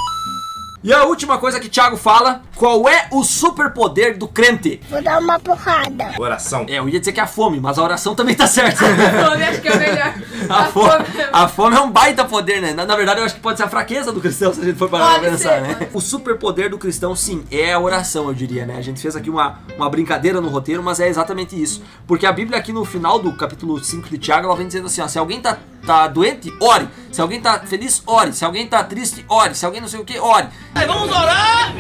[0.86, 4.80] E a última coisa que Thiago fala, qual é o superpoder do crente?
[4.88, 6.12] Vou dar uma porrada.
[6.20, 6.64] Oração.
[6.70, 8.86] É, eu ia dizer que é a fome, mas a oração também tá certa.
[8.86, 10.14] Fome acho que é o melhor.
[10.48, 12.72] A fome, a fome é um baita poder, né?
[12.72, 14.78] Na, na verdade, eu acho que pode ser a fraqueza do cristão, se a gente
[14.78, 15.74] for parar pra Pode pensar, ser, né?
[15.74, 18.76] pode O superpoder do cristão, sim, é a oração, eu diria, né?
[18.78, 21.82] A gente fez aqui uma, uma brincadeira no roteiro, mas é exatamente isso.
[22.06, 25.02] Porque a Bíblia aqui no final do capítulo 5 de Tiago, ela vem dizendo assim,
[25.02, 26.88] ó, se alguém tá, tá doente, ore.
[27.12, 28.32] Se alguém tá feliz, ore.
[28.32, 29.56] Se alguém tá triste, ore.
[29.56, 30.48] Se alguém não sei o que, ore.
[30.76, 31.74] Vamos orar!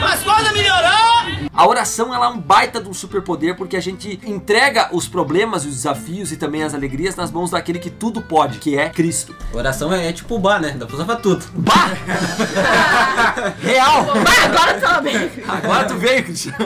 [0.00, 1.26] Faz coisa melhorar!
[1.52, 5.64] A oração ela é um baita de um superpoder porque a gente entrega os problemas
[5.64, 8.90] e os desafios e também as alegrias nas mãos daquele que tudo pode, que é
[8.90, 9.34] Cristo.
[9.54, 10.76] Oração é, é tipo bar, né?
[10.78, 11.46] Dá pra usar pra tudo.
[11.54, 11.92] Bah!
[13.60, 14.04] Real!
[14.04, 15.50] Bah, agora tu.
[15.50, 16.58] Agora tu veio, Cristiano.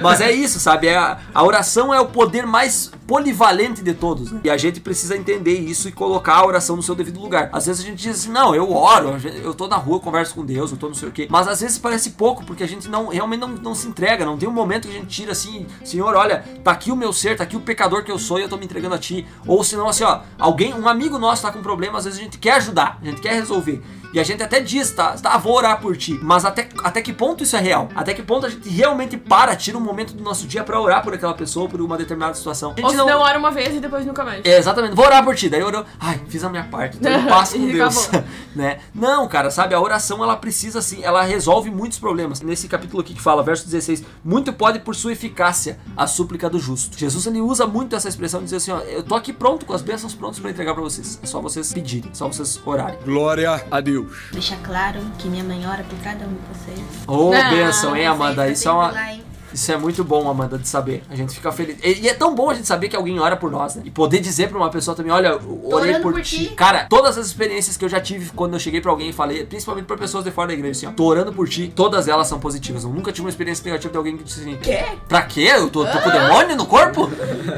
[0.00, 0.86] Mas é isso, sabe?
[0.86, 4.32] É a, a oração é o poder mais polivalente de todos.
[4.32, 4.40] né?
[4.44, 7.50] E a gente precisa entender isso e colocar a oração no seu devido lugar.
[7.52, 10.44] Às vezes a gente diz assim, não, eu oro, eu tô na rua, converso com
[10.44, 11.26] Deus, eu tô não sei o quê.
[11.30, 14.38] Mas às vezes parece pouco, porque a gente não realmente não, não se entrega, não
[14.38, 17.36] tem um momento que a gente tira assim, Senhor, olha, tá aqui o meu ser,
[17.36, 19.26] tá aqui o pecador que eu sou e eu tô me entregando a ti.
[19.46, 22.38] Ou senão assim, ó, alguém, um amigo nosso tá com problema, às vezes a gente
[22.38, 23.82] quer ajudar, a gente quer resolver.
[24.14, 26.16] E a gente até diz, tá, tá, vou orar por ti.
[26.22, 27.88] Mas até, até que ponto isso é real?
[27.96, 31.02] Até que ponto a gente realmente para, tira um momento do nosso dia pra orar
[31.02, 32.70] por aquela pessoa, por uma determinada situação?
[32.70, 34.44] A gente Ou se não ora uma vez e depois nunca mais.
[34.44, 35.48] é, exatamente, vou orar por ti.
[35.48, 38.08] Daí eu oro, ai, fiz a minha parte, tô em paz com Deus.
[38.54, 38.78] né?
[38.94, 42.40] Não, cara, sabe, a oração ela precisa assim, ela resolve muitos problemas.
[42.40, 46.60] Nesse capítulo aqui que fala, verso 16, muito pode por sua eficácia a súplica do
[46.60, 46.96] justo.
[46.96, 49.72] Jesus ele usa muito essa expressão de dizer assim, ó, eu tô aqui pronto, com
[49.72, 51.18] as bênçãos prontas pra entregar pra vocês.
[51.20, 52.96] É só vocês pedirem, é só vocês orarem.
[53.04, 54.03] Glória a Deus.
[54.32, 56.80] Deixa claro que minha mãe ora por cada um de vocês.
[57.06, 58.44] Ô, Ah, bênção, hein, Amanda?
[58.44, 58.90] Vocês Isso é tá uma.
[58.90, 59.12] lá?
[59.54, 61.02] Isso é muito bom, Amanda, de saber.
[61.08, 61.76] A gente fica feliz.
[61.82, 63.82] E e é tão bom a gente saber que alguém ora por nós, né?
[63.84, 66.48] E poder dizer pra uma pessoa também, olha, eu orei por, por ti.
[66.48, 66.54] ti.
[66.54, 69.46] Cara, todas as experiências que eu já tive quando eu cheguei pra alguém e falei,
[69.46, 72.26] principalmente pra pessoas de fora da igreja, assim, ó, tô orando por ti, todas elas
[72.26, 72.84] são positivas.
[72.84, 74.84] Eu nunca tive uma experiência negativa de alguém que disse assim, Quê?
[75.08, 75.52] pra quê?
[75.54, 77.08] Eu tô, tô com o demônio no corpo?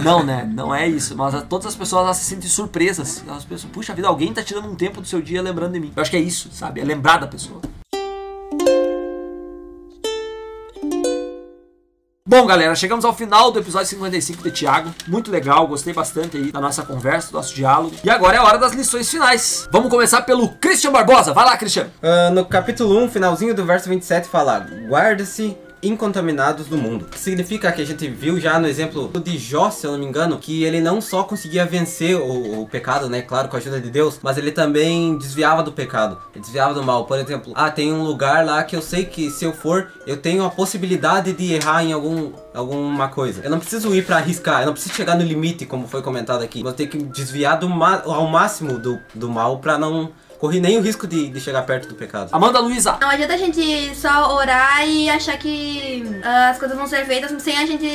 [0.04, 0.48] Não, né?
[0.52, 1.16] Não é isso.
[1.16, 3.24] Mas todas as pessoas elas se sentem surpresas.
[3.26, 5.92] Elas pensam, puxa vida, alguém tá tirando um tempo do seu dia lembrando de mim.
[5.96, 6.80] Eu acho que é isso, sabe?
[6.80, 7.60] É lembrar da pessoa.
[12.38, 14.94] Bom, galera, chegamos ao final do episódio 55 de Thiago.
[15.08, 17.96] Muito legal, gostei bastante aí da nossa conversa, do nosso diálogo.
[18.04, 19.66] E agora é a hora das lições finais.
[19.72, 21.32] Vamos começar pelo Christian Barbosa.
[21.32, 21.86] Vai lá, Christian.
[22.02, 27.06] Ah, no capítulo 1, finalzinho do verso 27, fala: Guarde-se incontaminados do mundo.
[27.16, 30.38] Significa que a gente viu já no exemplo de Jó, se eu não me engano,
[30.38, 33.22] que ele não só conseguia vencer o, o pecado, né?
[33.22, 37.06] Claro, com a ajuda de Deus, mas ele também desviava do pecado, desviava do mal.
[37.06, 40.16] Por exemplo, ah, tem um lugar lá que eu sei que se eu for, eu
[40.16, 43.42] tenho a possibilidade de errar em algum alguma coisa.
[43.44, 46.42] Eu não preciso ir para arriscar, eu não preciso chegar no limite, como foi comentado
[46.42, 46.62] aqui.
[46.62, 50.80] Vou ter que desviar do ao máximo do, do mal para não corri nem o
[50.80, 52.30] risco de, de chegar perto do pecado.
[52.32, 52.96] Amanda Luiza.
[53.00, 57.30] Não adianta a gente só orar e achar que uh, as coisas vão ser feitas
[57.42, 57.86] sem a gente,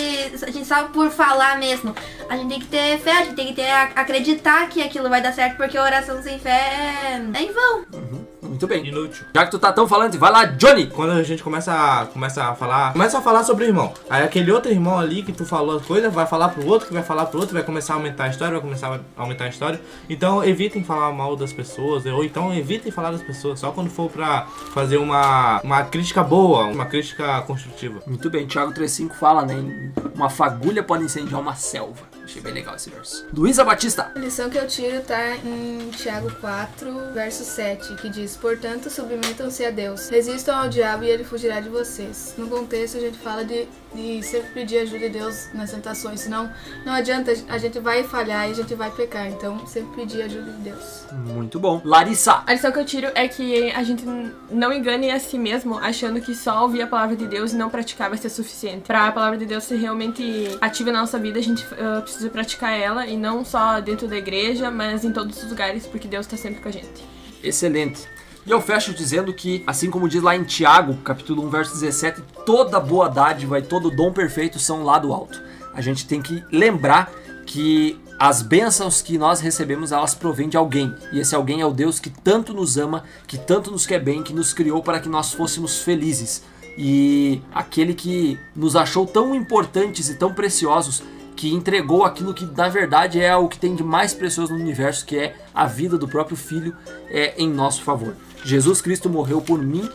[0.41, 1.95] a gente só por falar mesmo.
[2.29, 5.21] A gente tem que ter fé, a gente tem que ter acreditar que aquilo vai
[5.21, 7.85] dar certo, porque oração sem fé é em vão.
[7.93, 8.31] Uhum.
[8.51, 8.85] Muito bem.
[8.85, 9.25] Inútil.
[9.33, 10.87] Já que tu tá tão falando, vai lá, Johnny.
[10.87, 13.93] Quando a gente começa a, começa a falar, começa a falar sobre o irmão.
[14.09, 16.93] Aí aquele outro irmão ali que tu falou as coisas, vai falar pro outro, que
[16.93, 19.47] vai falar pro outro, vai começar a aumentar a história, vai começar a aumentar a
[19.47, 19.81] história.
[20.09, 24.09] Então evitem falar mal das pessoas, ou então evitem falar das pessoas, só quando for
[24.09, 28.01] pra fazer uma, uma crítica boa, uma crítica construtiva.
[28.07, 29.91] Muito bem, Thiago 35 fala, né?
[30.15, 32.09] Uma fagulha pode incendiar uma selva.
[32.23, 33.25] Achei bem legal esse verso.
[33.33, 34.11] Luísa Batista.
[34.15, 39.65] A lição que eu tiro tá em Tiago 4, verso 7, que diz: Portanto, submetam-se
[39.65, 42.33] a Deus, resistam ao diabo e ele fugirá de vocês.
[42.37, 46.51] No contexto, a gente fala de, de sempre pedir ajuda de Deus nas tentações, senão
[46.85, 49.27] não adianta, a gente vai falhar e a gente vai pecar.
[49.27, 51.05] Então, sempre pedir ajuda de Deus.
[51.11, 51.81] Muito bom.
[51.83, 52.43] Larissa.
[52.45, 54.05] A lição que eu tiro é que a gente
[54.49, 57.69] não engane a si mesmo achando que só ouvir a palavra de Deus e não
[57.69, 58.83] praticar vai ser suficiente.
[58.87, 62.29] Para a palavra de Deus ser realmente ativa na nossa vida, a gente uh, precisa
[62.29, 66.25] praticar ela e não só dentro da igreja, mas em todos os lugares, porque Deus
[66.25, 67.05] está sempre com a gente.
[67.43, 68.07] Excelente.
[68.45, 72.21] E eu fecho dizendo que, assim como diz lá em Tiago, capítulo 1, verso 17,
[72.43, 75.39] toda boa dádiva e todo dom perfeito são lá do alto.
[75.73, 77.11] A gente tem que lembrar
[77.45, 80.93] que as bênçãos que nós recebemos, elas provêm de alguém.
[81.11, 84.23] E esse alguém é o Deus que tanto nos ama, que tanto nos quer bem,
[84.23, 86.43] que nos criou para que nós fôssemos felizes.
[86.77, 91.03] E aquele que nos achou tão importantes e tão preciosos
[91.35, 95.05] que entregou aquilo que na verdade é o que tem de mais precioso no universo,
[95.05, 96.75] que é a vida do próprio Filho
[97.09, 98.15] é, em nosso favor.
[98.43, 99.89] Jesus Cristo morreu por mim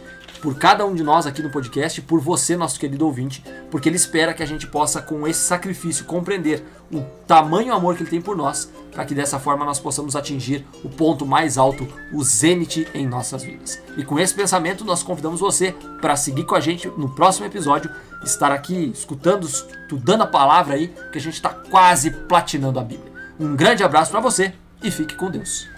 [0.47, 3.97] por cada um de nós aqui no podcast, por você, nosso querido ouvinte, porque ele
[3.97, 8.20] espera que a gente possa, com esse sacrifício, compreender o tamanho amor que ele tem
[8.20, 12.86] por nós, para que dessa forma nós possamos atingir o ponto mais alto, o zênite
[12.94, 13.82] em nossas vidas.
[13.97, 17.90] E com esse pensamento, nós convidamos você para seguir com a gente no próximo episódio,
[18.24, 23.12] estar aqui escutando, estudando a palavra aí, que a gente está quase platinando a Bíblia.
[23.38, 25.76] Um grande abraço para você e fique com Deus.